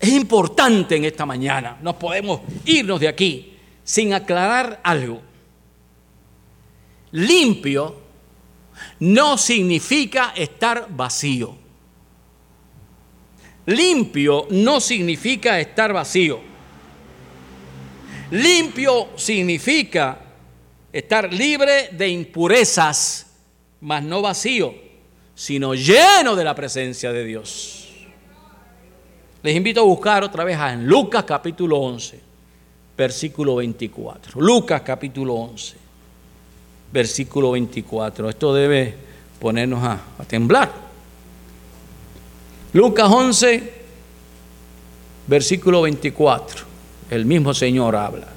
[0.00, 5.20] es importante en esta mañana, no podemos irnos de aquí sin aclarar algo.
[7.12, 8.00] Limpio
[9.00, 11.61] no significa estar vacío.
[13.66, 16.40] Limpio no significa estar vacío.
[18.32, 20.18] Limpio significa
[20.92, 23.26] estar libre de impurezas,
[23.82, 24.74] mas no vacío,
[25.34, 27.78] sino lleno de la presencia de Dios.
[29.42, 32.20] Les invito a buscar otra vez en Lucas capítulo 11,
[32.96, 34.40] versículo 24.
[34.40, 35.76] Lucas capítulo 11,
[36.92, 38.28] versículo 24.
[38.28, 38.94] Esto debe
[39.38, 40.91] ponernos a, a temblar.
[42.72, 43.72] Lucas 11,
[45.26, 46.64] versículo 24.
[47.10, 48.28] El mismo Señor habla.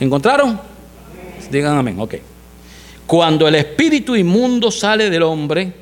[0.00, 0.58] ¿Encontraron?
[1.50, 2.14] Digan amén, ok.
[3.06, 5.72] Cuando el espíritu inmundo sale del hombre,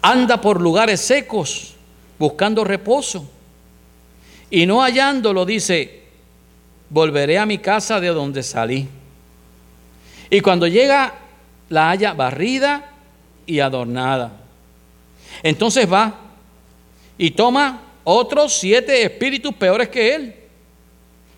[0.00, 1.74] anda por lugares secos
[2.18, 3.28] buscando reposo.
[4.50, 6.02] Y no hallándolo, dice,
[6.90, 8.86] volveré a mi casa de donde salí.
[10.30, 11.14] Y cuando llega,
[11.68, 12.92] la halla barrida
[13.46, 14.41] y adornada.
[15.42, 16.14] Entonces va
[17.18, 20.34] y toma otros siete espíritus peores que él.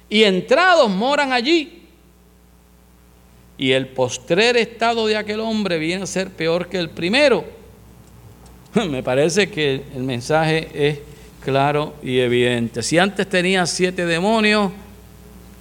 [0.09, 1.83] Y entrados moran allí.
[3.57, 7.45] Y el postrer estado de aquel hombre viene a ser peor que el primero.
[8.75, 10.99] Me parece que el mensaje es
[11.45, 12.83] claro y evidente.
[12.83, 14.73] Si antes tenía siete demonios,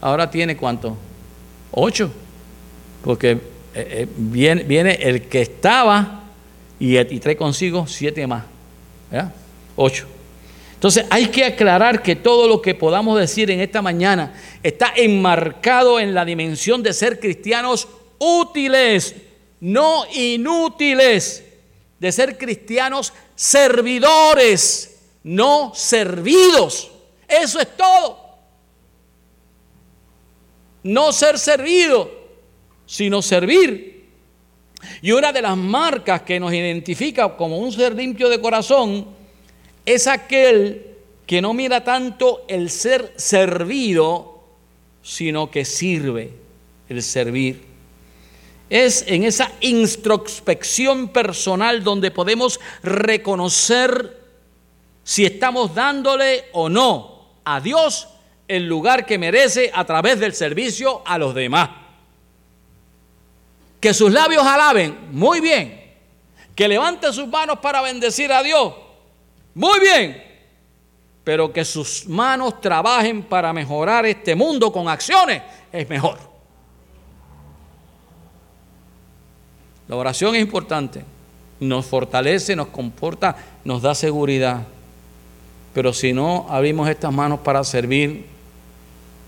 [0.01, 0.97] ahora tiene cuánto?
[1.71, 2.12] Ocho.
[3.03, 3.39] Porque eh,
[3.75, 6.22] eh, viene, viene, el que estaba
[6.79, 8.45] y, y, trae consigo siete más.
[9.09, 9.33] ¿verdad?
[9.75, 10.07] Ocho.
[10.73, 15.99] Entonces hay que aclarar que todo lo que podamos decir en esta mañana está enmarcado
[15.99, 17.88] en la dimensión de ser cristianos
[18.19, 19.15] útiles,
[19.62, 21.43] no inútiles
[21.99, 26.91] de ser cristianos servidores, no servidos.
[27.29, 28.19] Eso es todo.
[30.83, 32.12] No ser servido,
[32.86, 33.92] sino servir.
[35.02, 39.08] Y una de las marcas que nos identifica como un ser limpio de corazón
[39.86, 40.88] es aquel
[41.26, 44.43] que no mira tanto el ser servido,
[45.02, 46.32] sino que sirve
[46.89, 47.74] el servir
[48.74, 54.19] es en esa introspección personal donde podemos reconocer
[55.04, 58.08] si estamos dándole o no a Dios
[58.48, 61.69] el lugar que merece a través del servicio a los demás.
[63.84, 65.78] Que sus labios alaben, muy bien.
[66.56, 68.74] Que levante sus manos para bendecir a Dios,
[69.54, 70.24] muy bien.
[71.26, 76.17] Pero que sus manos trabajen para mejorar este mundo con acciones, es mejor.
[79.89, 81.04] La oración es importante,
[81.60, 84.62] nos fortalece, nos comporta, nos da seguridad.
[85.74, 88.28] Pero si no abrimos estas manos para servir,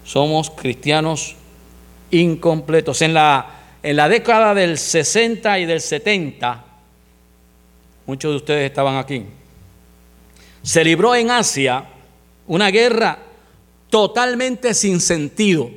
[0.06, 1.36] somos cristianos
[2.10, 3.02] incompletos.
[3.02, 6.65] En la, en la década del 60 y del 70,
[8.08, 9.24] muchos de ustedes estaban aquí,
[10.63, 11.86] se libró en Asia
[12.48, 13.19] una guerra
[13.91, 15.69] totalmente sin sentido.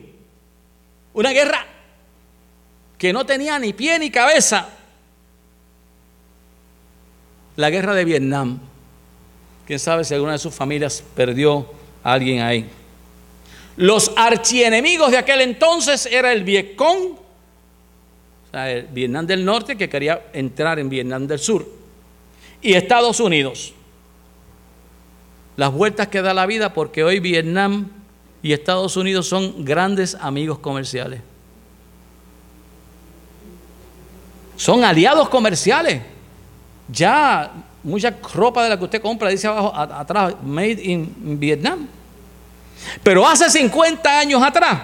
[1.12, 1.66] Una guerra
[2.96, 4.70] que no tenía ni pie ni cabeza.
[7.56, 8.58] La guerra de Vietnam.
[9.66, 11.70] Quién sabe si alguna de sus familias perdió
[12.02, 12.70] a alguien ahí.
[13.76, 17.27] Los archienemigos de aquel entonces era el Vietcong,
[18.92, 21.66] Vietnam del Norte que quería entrar en Vietnam del Sur,
[22.62, 23.74] y Estados Unidos.
[25.56, 27.88] Las vueltas que da la vida porque hoy Vietnam
[28.42, 31.20] y Estados Unidos son grandes amigos comerciales.
[34.58, 36.02] son aliados comerciales.
[36.88, 37.50] Ya
[37.82, 41.86] mucha ropa de la que usted compra dice abajo atrás, made in Vietnam.
[43.02, 44.80] Pero hace 50 años atrás,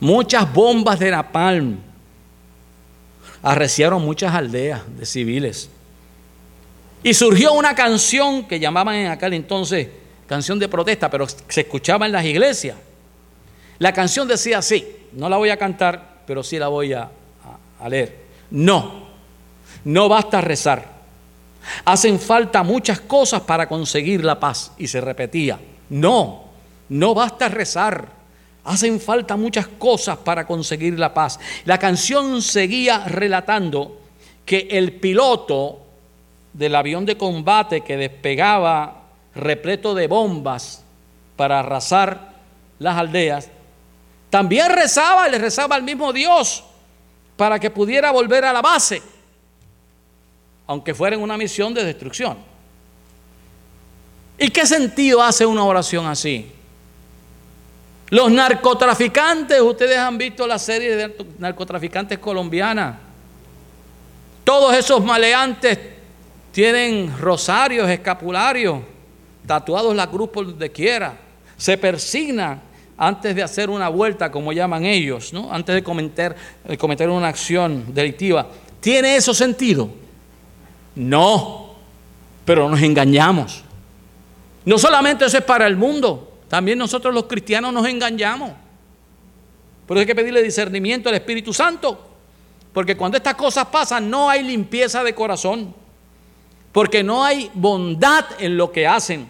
[0.00, 1.78] muchas bombas de napalm
[3.48, 5.70] arreciaron muchas aldeas de civiles.
[7.02, 9.88] Y surgió una canción que llamaban en aquel entonces
[10.26, 12.76] canción de protesta, pero se escuchaba en las iglesias.
[13.78, 17.08] La canción decía así, no la voy a cantar, pero sí la voy a,
[17.80, 18.18] a leer.
[18.50, 19.06] No,
[19.84, 20.98] no basta rezar.
[21.86, 24.72] Hacen falta muchas cosas para conseguir la paz.
[24.76, 26.44] Y se repetía, no,
[26.90, 28.17] no basta rezar.
[28.68, 31.40] Hacen falta muchas cosas para conseguir la paz.
[31.64, 33.98] La canción seguía relatando
[34.44, 35.78] que el piloto
[36.52, 39.04] del avión de combate que despegaba
[39.34, 40.84] repleto de bombas
[41.34, 42.34] para arrasar
[42.78, 43.48] las aldeas,
[44.28, 46.62] también rezaba le rezaba al mismo Dios
[47.38, 49.00] para que pudiera volver a la base,
[50.66, 52.36] aunque fuera en una misión de destrucción.
[54.36, 56.52] ¿Y qué sentido hace una oración así?
[58.10, 62.96] Los narcotraficantes, ustedes han visto la serie de narcotraficantes colombianas.
[64.44, 65.78] Todos esos maleantes
[66.52, 68.80] tienen rosarios, escapularios,
[69.46, 71.14] tatuados la cruz por donde quiera.
[71.56, 72.62] Se persignan
[72.96, 75.52] antes de hacer una vuelta, como llaman ellos, ¿no?
[75.52, 76.34] antes de cometer,
[76.64, 78.46] de cometer una acción delictiva.
[78.80, 79.90] ¿Tiene eso sentido?
[80.94, 81.74] No,
[82.44, 83.62] pero nos engañamos.
[84.64, 88.52] No solamente eso es para el mundo, también nosotros los cristianos nos engañamos.
[89.86, 92.06] Por eso hay que pedirle discernimiento al Espíritu Santo.
[92.72, 95.74] Porque cuando estas cosas pasan no hay limpieza de corazón.
[96.72, 99.28] Porque no hay bondad en lo que hacen.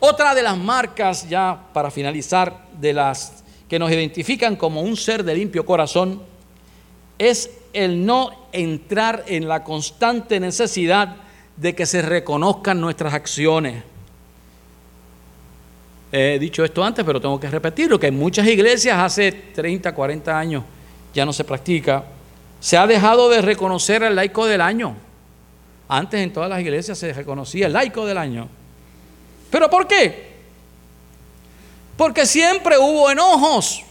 [0.00, 5.24] Otra de las marcas, ya para finalizar, de las que nos identifican como un ser
[5.24, 6.22] de limpio corazón,
[7.18, 11.16] es el no entrar en la constante necesidad
[11.56, 13.82] de que se reconozcan nuestras acciones.
[16.12, 20.38] He dicho esto antes, pero tengo que repetirlo, que en muchas iglesias hace 30, 40
[20.38, 20.64] años
[21.12, 22.04] ya no se practica.
[22.60, 24.96] Se ha dejado de reconocer al laico del año.
[25.88, 28.48] Antes en todas las iglesias se reconocía el laico del año.
[29.50, 30.36] ¿Pero por qué?
[31.96, 33.82] Porque siempre hubo enojos,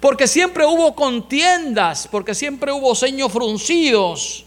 [0.00, 4.44] porque siempre hubo contiendas, porque siempre hubo ceños fruncidos,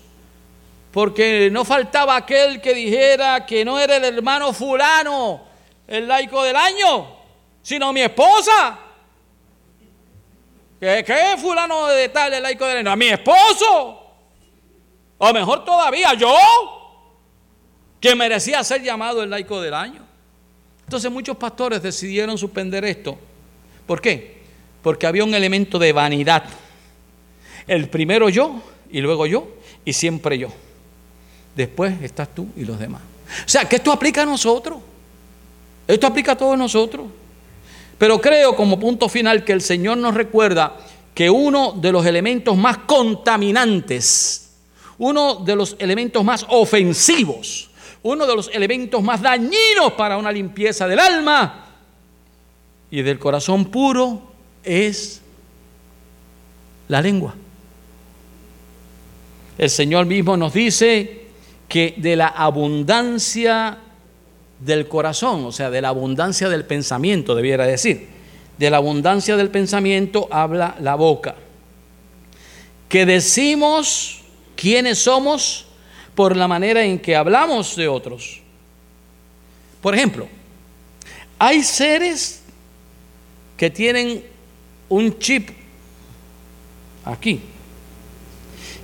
[0.92, 5.51] porque no faltaba aquel que dijera que no era el hermano fulano,
[5.88, 7.08] el laico del año,
[7.62, 8.80] sino mi esposa.
[10.80, 12.92] ¿Qué, qué fulano de tal el laico del año?
[12.92, 14.02] A mi esposo.
[15.18, 16.36] O mejor todavía, yo,
[18.00, 20.02] que merecía ser llamado el laico del año.
[20.84, 23.18] Entonces muchos pastores decidieron suspender esto.
[23.86, 24.42] ¿Por qué?
[24.82, 26.44] Porque había un elemento de vanidad.
[27.68, 29.48] El primero yo y luego yo
[29.86, 30.50] y siempre yo.
[31.56, 33.02] Después estás tú y los demás.
[33.46, 34.80] O sea, que esto aplica a nosotros.
[35.92, 37.08] Esto aplica a todos nosotros.
[37.98, 40.78] Pero creo como punto final que el Señor nos recuerda
[41.14, 44.54] que uno de los elementos más contaminantes,
[44.98, 47.70] uno de los elementos más ofensivos,
[48.04, 51.66] uno de los elementos más dañinos para una limpieza del alma
[52.90, 54.32] y del corazón puro
[54.64, 55.22] es
[56.88, 57.36] la lengua.
[59.58, 61.26] El Señor mismo nos dice
[61.68, 63.78] que de la abundancia
[64.62, 68.08] del corazón, o sea, de la abundancia del pensamiento, debiera decir.
[68.58, 71.36] De la abundancia del pensamiento habla la boca.
[72.88, 74.22] Que decimos
[74.56, 75.66] quiénes somos
[76.14, 78.42] por la manera en que hablamos de otros.
[79.82, 80.28] Por ejemplo,
[81.40, 82.44] hay seres
[83.58, 84.24] que tienen
[84.90, 85.50] un chip
[87.04, 87.42] aquí,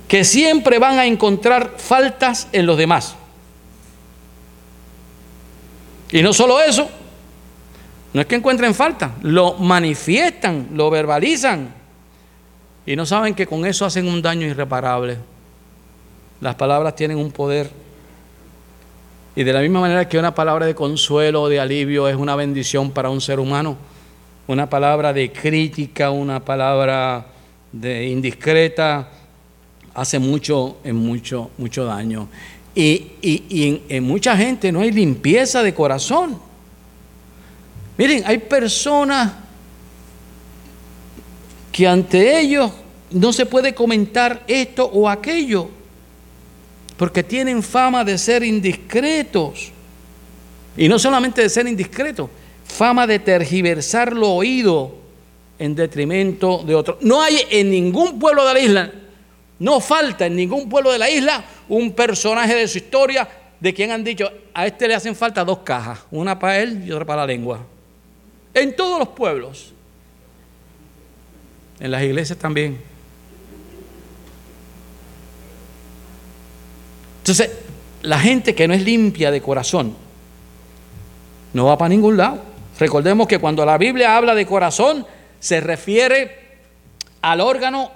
[0.08, 3.14] que siempre van a encontrar faltas en los demás.
[6.10, 6.88] Y no solo eso,
[8.12, 11.74] no es que encuentren falta, lo manifiestan, lo verbalizan
[12.86, 15.18] y no saben que con eso hacen un daño irreparable.
[16.40, 17.70] Las palabras tienen un poder.
[19.36, 22.34] Y de la misma manera que una palabra de consuelo o de alivio es una
[22.34, 23.76] bendición para un ser humano,
[24.46, 27.26] una palabra de crítica, una palabra
[27.70, 29.10] de indiscreta,
[29.94, 32.28] hace mucho, mucho, mucho daño.
[32.80, 36.38] Y, en, mucha gente no hay limpieza de corazón.
[37.96, 39.32] Miren, hay personas
[41.72, 42.70] que ante ellos
[43.10, 45.68] no se puede comentar esto o aquello,
[46.96, 49.72] porque tienen fama de ser indiscretos.
[50.76, 52.30] Y no solamente de ser indiscretos,
[52.64, 54.94] fama de tergiversar lo oído
[55.58, 56.98] en detrimento de otros.
[57.00, 58.92] No hay en ningún pueblo de la isla,
[59.58, 63.28] no falta en ningún pueblo de la isla un personaje de su historia
[63.60, 66.92] de quien han dicho, a este le hacen falta dos cajas, una para él y
[66.92, 67.58] otra para la lengua.
[68.54, 69.72] En todos los pueblos.
[71.80, 72.78] En las iglesias también.
[77.18, 77.50] Entonces,
[78.02, 79.94] la gente que no es limpia de corazón
[81.52, 82.42] no va para ningún lado.
[82.78, 85.04] Recordemos que cuando la Biblia habla de corazón,
[85.40, 86.48] se refiere
[87.20, 87.90] al órgano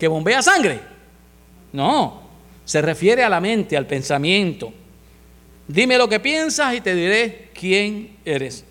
[0.00, 0.80] que bombea sangre.
[1.74, 2.22] No,
[2.64, 4.72] se refiere a la mente, al pensamiento.
[5.68, 8.64] Dime lo que piensas y te diré quién eres.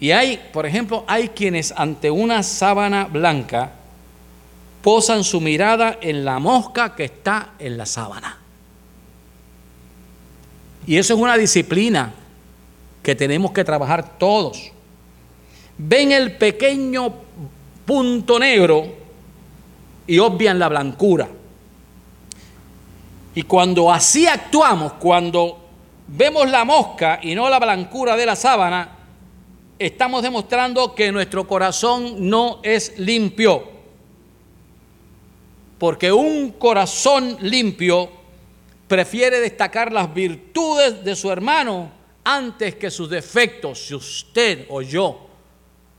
[0.00, 3.72] Y hay, por ejemplo, hay quienes ante una sábana blanca
[4.82, 8.38] posan su mirada en la mosca que está en la sábana.
[10.86, 12.14] Y eso es una disciplina
[13.02, 14.72] que tenemos que trabajar todos.
[15.76, 17.12] Ven el pequeño
[17.84, 19.03] punto negro
[20.06, 21.28] y obvian la blancura.
[23.34, 25.58] Y cuando así actuamos, cuando
[26.06, 28.90] vemos la mosca y no la blancura de la sábana,
[29.78, 33.72] estamos demostrando que nuestro corazón no es limpio.
[35.78, 38.08] Porque un corazón limpio
[38.86, 41.90] prefiere destacar las virtudes de su hermano
[42.22, 43.86] antes que sus defectos.
[43.86, 45.23] Si usted o yo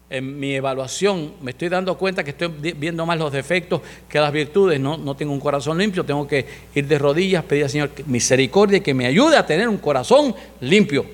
[0.09, 4.31] en mi evaluación me estoy dando cuenta que estoy viendo más los defectos que las
[4.31, 6.45] virtudes, no, no tengo un corazón limpio, tengo que
[6.75, 10.35] ir de rodillas, pedir al Señor misericordia y que me ayude a tener un corazón
[10.61, 11.05] limpio.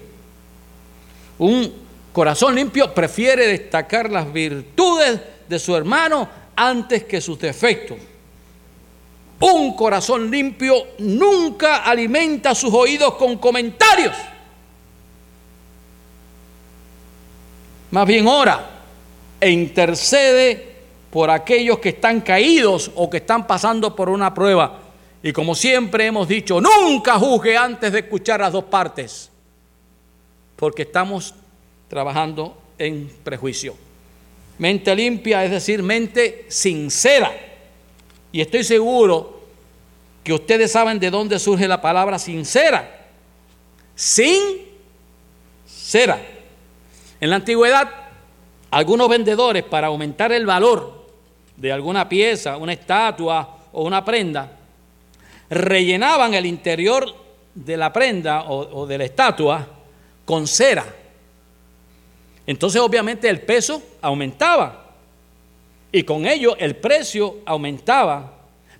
[1.37, 1.73] Un
[2.11, 7.97] corazón limpio prefiere destacar las virtudes de su hermano antes que sus defectos.
[9.39, 14.15] Un corazón limpio nunca alimenta sus oídos con comentarios.
[17.89, 18.80] Más bien ora
[19.41, 20.71] e intercede
[21.09, 24.79] por aquellos que están caídos o que están pasando por una prueba.
[25.23, 29.29] Y como siempre hemos dicho, nunca juzgue antes de escuchar las dos partes,
[30.55, 31.33] porque estamos
[31.89, 33.75] trabajando en prejuicio.
[34.57, 37.31] Mente limpia, es decir, mente sincera.
[38.31, 39.41] Y estoy seguro
[40.23, 43.07] que ustedes saben de dónde surge la palabra sincera.
[43.95, 44.69] Sincera.
[47.19, 48.01] En la antigüedad
[48.72, 51.05] algunos vendedores, para aumentar el valor
[51.57, 54.57] de alguna pieza, una estatua o una prenda,
[55.49, 57.13] rellenaban el interior
[57.53, 59.67] de la prenda o, de la estatua
[60.24, 60.86] con cera.
[62.47, 64.86] Entonces obviamente el peso aumentaba
[65.91, 68.32] y con ello el precio aumentaba.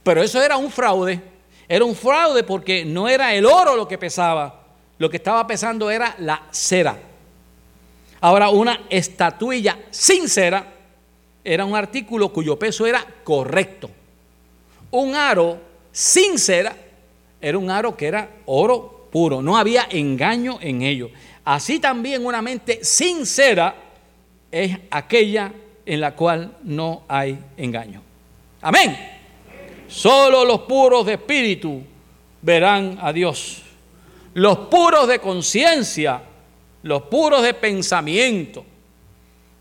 [0.04, 1.22] Pero eso era un fraude.
[1.68, 4.62] Era un fraude porque no era el oro lo que pesaba,
[4.98, 7.11] lo que estaba pesando era la cera.
[8.22, 10.66] Ahora, una estatuilla sincera
[11.44, 13.90] era un artículo cuyo peso era correcto.
[14.92, 15.60] Un aro
[15.92, 16.76] sincera
[17.42, 21.10] era un aro que era oro puro, no había engaño en ello.
[21.44, 23.76] Así también una mente sincera
[24.52, 25.52] es aquella
[25.86, 28.02] en la cual no hay engaño.
[28.62, 28.96] Amén.
[29.88, 31.82] Solo los puros de espíritu
[32.42, 33.64] verán a Dios.
[34.36, 36.22] Los puros de conciencia
[36.84, 38.66] los puros de pensamiento,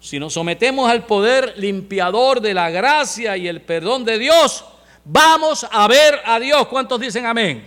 [0.00, 4.64] si nos sometemos al poder limpiador de la gracia y el perdón de Dios,
[5.04, 6.66] vamos a ver a Dios.
[6.68, 7.62] ¿Cuántos dicen amén?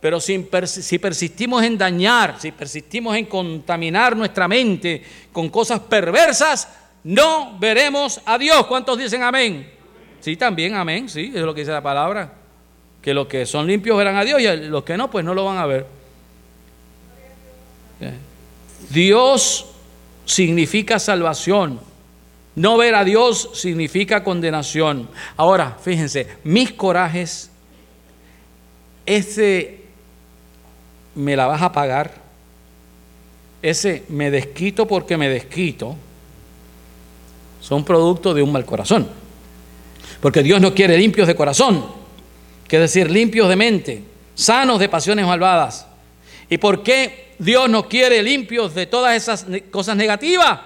[0.00, 6.68] Pero si, persistimos en dañar, si persistimos en contaminar nuestra mente con cosas perversas,
[7.02, 8.66] no veremos a Dios.
[8.66, 9.72] ¿Cuántos dicen amén?
[10.20, 12.34] Sí, también amén, sí, es lo que dice la palabra.
[13.00, 15.44] Que los que son limpios verán a Dios y los que no, pues no lo
[15.44, 15.86] van a ver.
[18.90, 19.66] Dios
[20.24, 21.80] significa salvación.
[22.54, 25.08] No ver a Dios significa condenación.
[25.36, 27.50] Ahora, fíjense, mis corajes,
[29.04, 29.80] ese
[31.14, 32.14] me la vas a pagar,
[33.62, 35.96] ese me desquito porque me desquito,
[37.60, 39.08] son producto de un mal corazón.
[40.20, 41.84] Porque Dios no quiere limpios de corazón,
[42.68, 45.86] que decir limpios de mente, sanos de pasiones malvadas.
[46.48, 50.60] ¿Y por qué Dios nos quiere limpios de todas esas cosas negativas,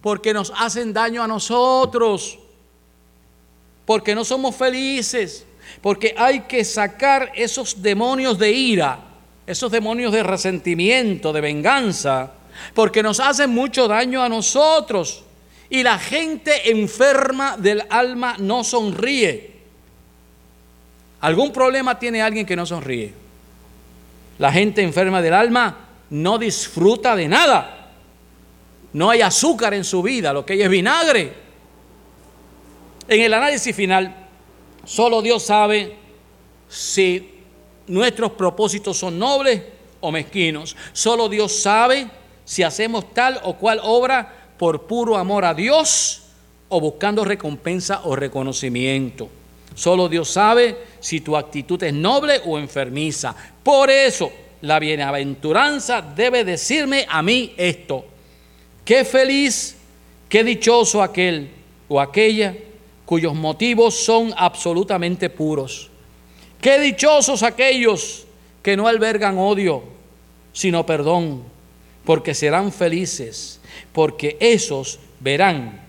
[0.00, 2.38] porque nos hacen daño a nosotros,
[3.84, 5.46] porque no somos felices,
[5.80, 8.98] porque hay que sacar esos demonios de ira,
[9.46, 12.32] esos demonios de resentimiento, de venganza,
[12.74, 15.24] porque nos hacen mucho daño a nosotros.
[15.68, 19.52] Y la gente enferma del alma no sonríe.
[21.20, 23.21] ¿Algún problema tiene alguien que no sonríe?
[24.42, 27.92] La gente enferma del alma no disfruta de nada.
[28.92, 31.32] No hay azúcar en su vida, lo que hay es vinagre.
[33.06, 34.26] En el análisis final,
[34.84, 35.96] solo Dios sabe
[36.68, 37.38] si
[37.86, 39.62] nuestros propósitos son nobles
[40.00, 40.76] o mezquinos.
[40.92, 42.10] Solo Dios sabe
[42.44, 46.24] si hacemos tal o cual obra por puro amor a Dios
[46.68, 49.30] o buscando recompensa o reconocimiento.
[49.74, 53.34] Solo Dios sabe si tu actitud es noble o enfermiza.
[53.62, 54.30] Por eso,
[54.62, 58.04] la bienaventuranza debe decirme a mí esto.
[58.84, 59.76] Qué feliz,
[60.28, 61.50] qué dichoso aquel
[61.88, 62.54] o aquella
[63.04, 65.90] cuyos motivos son absolutamente puros.
[66.60, 68.24] Qué dichosos aquellos
[68.62, 69.82] que no albergan odio,
[70.52, 71.42] sino perdón,
[72.04, 73.60] porque serán felices,
[73.92, 75.80] porque esos verán,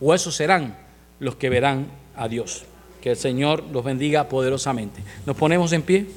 [0.00, 0.76] o esos serán
[1.20, 2.64] los que verán a Dios.
[3.06, 5.00] Que el Señor los bendiga poderosamente.
[5.24, 6.08] Nos ponemos en pie.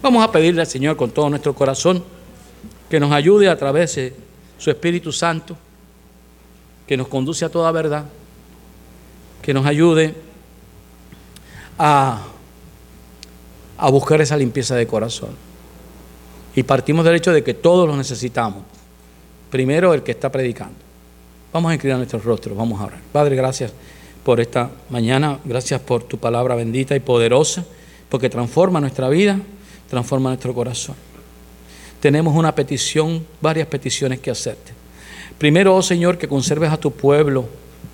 [0.00, 2.02] Vamos a pedirle al Señor con todo nuestro corazón
[2.88, 4.14] que nos ayude a través de
[4.56, 5.54] su Espíritu Santo,
[6.86, 8.06] que nos conduce a toda verdad,
[9.42, 10.14] que nos ayude
[11.78, 12.22] a,
[13.76, 15.36] a buscar esa limpieza de corazón.
[16.56, 18.62] Y partimos del hecho de que todos lo necesitamos.
[19.50, 20.78] Primero el que está predicando.
[21.52, 23.00] Vamos a inclinar nuestros rostros, vamos a orar.
[23.12, 23.74] Padre, gracias
[24.28, 27.64] por esta mañana, gracias por tu palabra bendita y poderosa,
[28.10, 29.40] porque transforma nuestra vida,
[29.88, 30.96] transforma nuestro corazón.
[31.98, 34.72] Tenemos una petición, varias peticiones que hacerte.
[35.38, 37.46] Primero, oh Señor, que conserves a tu pueblo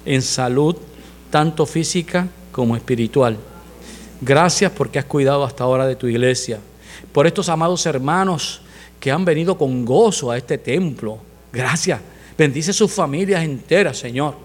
[0.05, 0.75] en salud,
[1.31, 3.37] tanto física como espiritual.
[4.21, 6.59] Gracias porque has cuidado hasta ahora de tu iglesia,
[7.13, 8.61] por estos amados hermanos
[8.99, 11.17] que han venido con gozo a este templo.
[11.53, 12.01] Gracias.
[12.37, 14.44] Bendice sus familias enteras, Señor.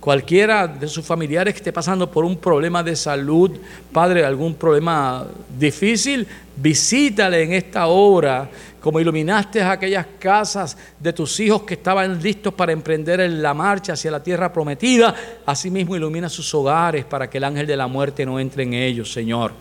[0.00, 3.50] Cualquiera de sus familiares que esté pasando por un problema de salud,
[3.92, 5.26] Padre, algún problema
[5.58, 6.26] difícil,
[6.56, 8.48] visítale en esta hora
[8.80, 13.94] como iluminaste aquellas casas de tus hijos que estaban listos para emprender en la marcha
[13.94, 18.24] hacia la tierra prometida, asimismo ilumina sus hogares para que el ángel de la muerte
[18.24, 19.52] no entre en ellos, Señor.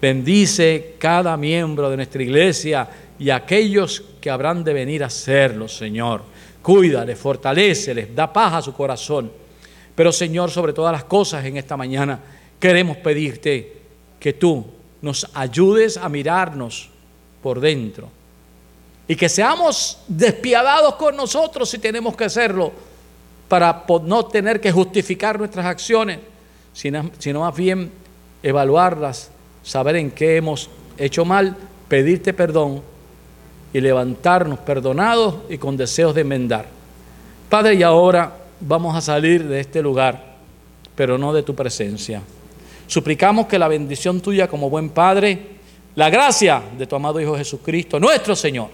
[0.00, 2.88] Bendice cada miembro de nuestra iglesia
[3.18, 6.22] y aquellos que habrán de venir a hacerlo, Señor.
[6.60, 7.16] Cuídale,
[7.94, 9.45] les da paz a su corazón.
[9.96, 12.20] Pero, Señor, sobre todas las cosas en esta mañana,
[12.60, 13.80] queremos pedirte
[14.20, 14.64] que tú
[15.02, 16.90] nos ayudes a mirarnos
[17.42, 18.10] por dentro
[19.08, 22.72] y que seamos despiadados con nosotros si tenemos que hacerlo
[23.48, 26.18] para no tener que justificar nuestras acciones,
[26.72, 27.90] sino, más bien
[28.42, 29.30] evaluarlas,
[29.62, 30.68] saber en qué hemos
[30.98, 31.56] hecho mal,
[31.88, 32.82] pedirte perdón
[33.72, 36.66] y levantarnos perdonados y con deseos de enmendar.
[37.48, 40.36] Padre, y ahora vamos a salir de este lugar,
[40.94, 42.22] pero no de tu presencia.
[42.86, 45.56] Suplicamos que la bendición tuya como buen Padre,
[45.94, 48.68] la gracia de tu amado Hijo Jesucristo, nuestro Señor,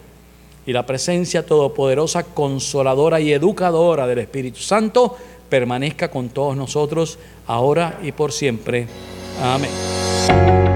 [0.67, 5.17] y la presencia todopoderosa, consoladora y educadora del Espíritu Santo
[5.49, 8.87] permanezca con todos nosotros ahora y por siempre.
[9.43, 10.72] Amén.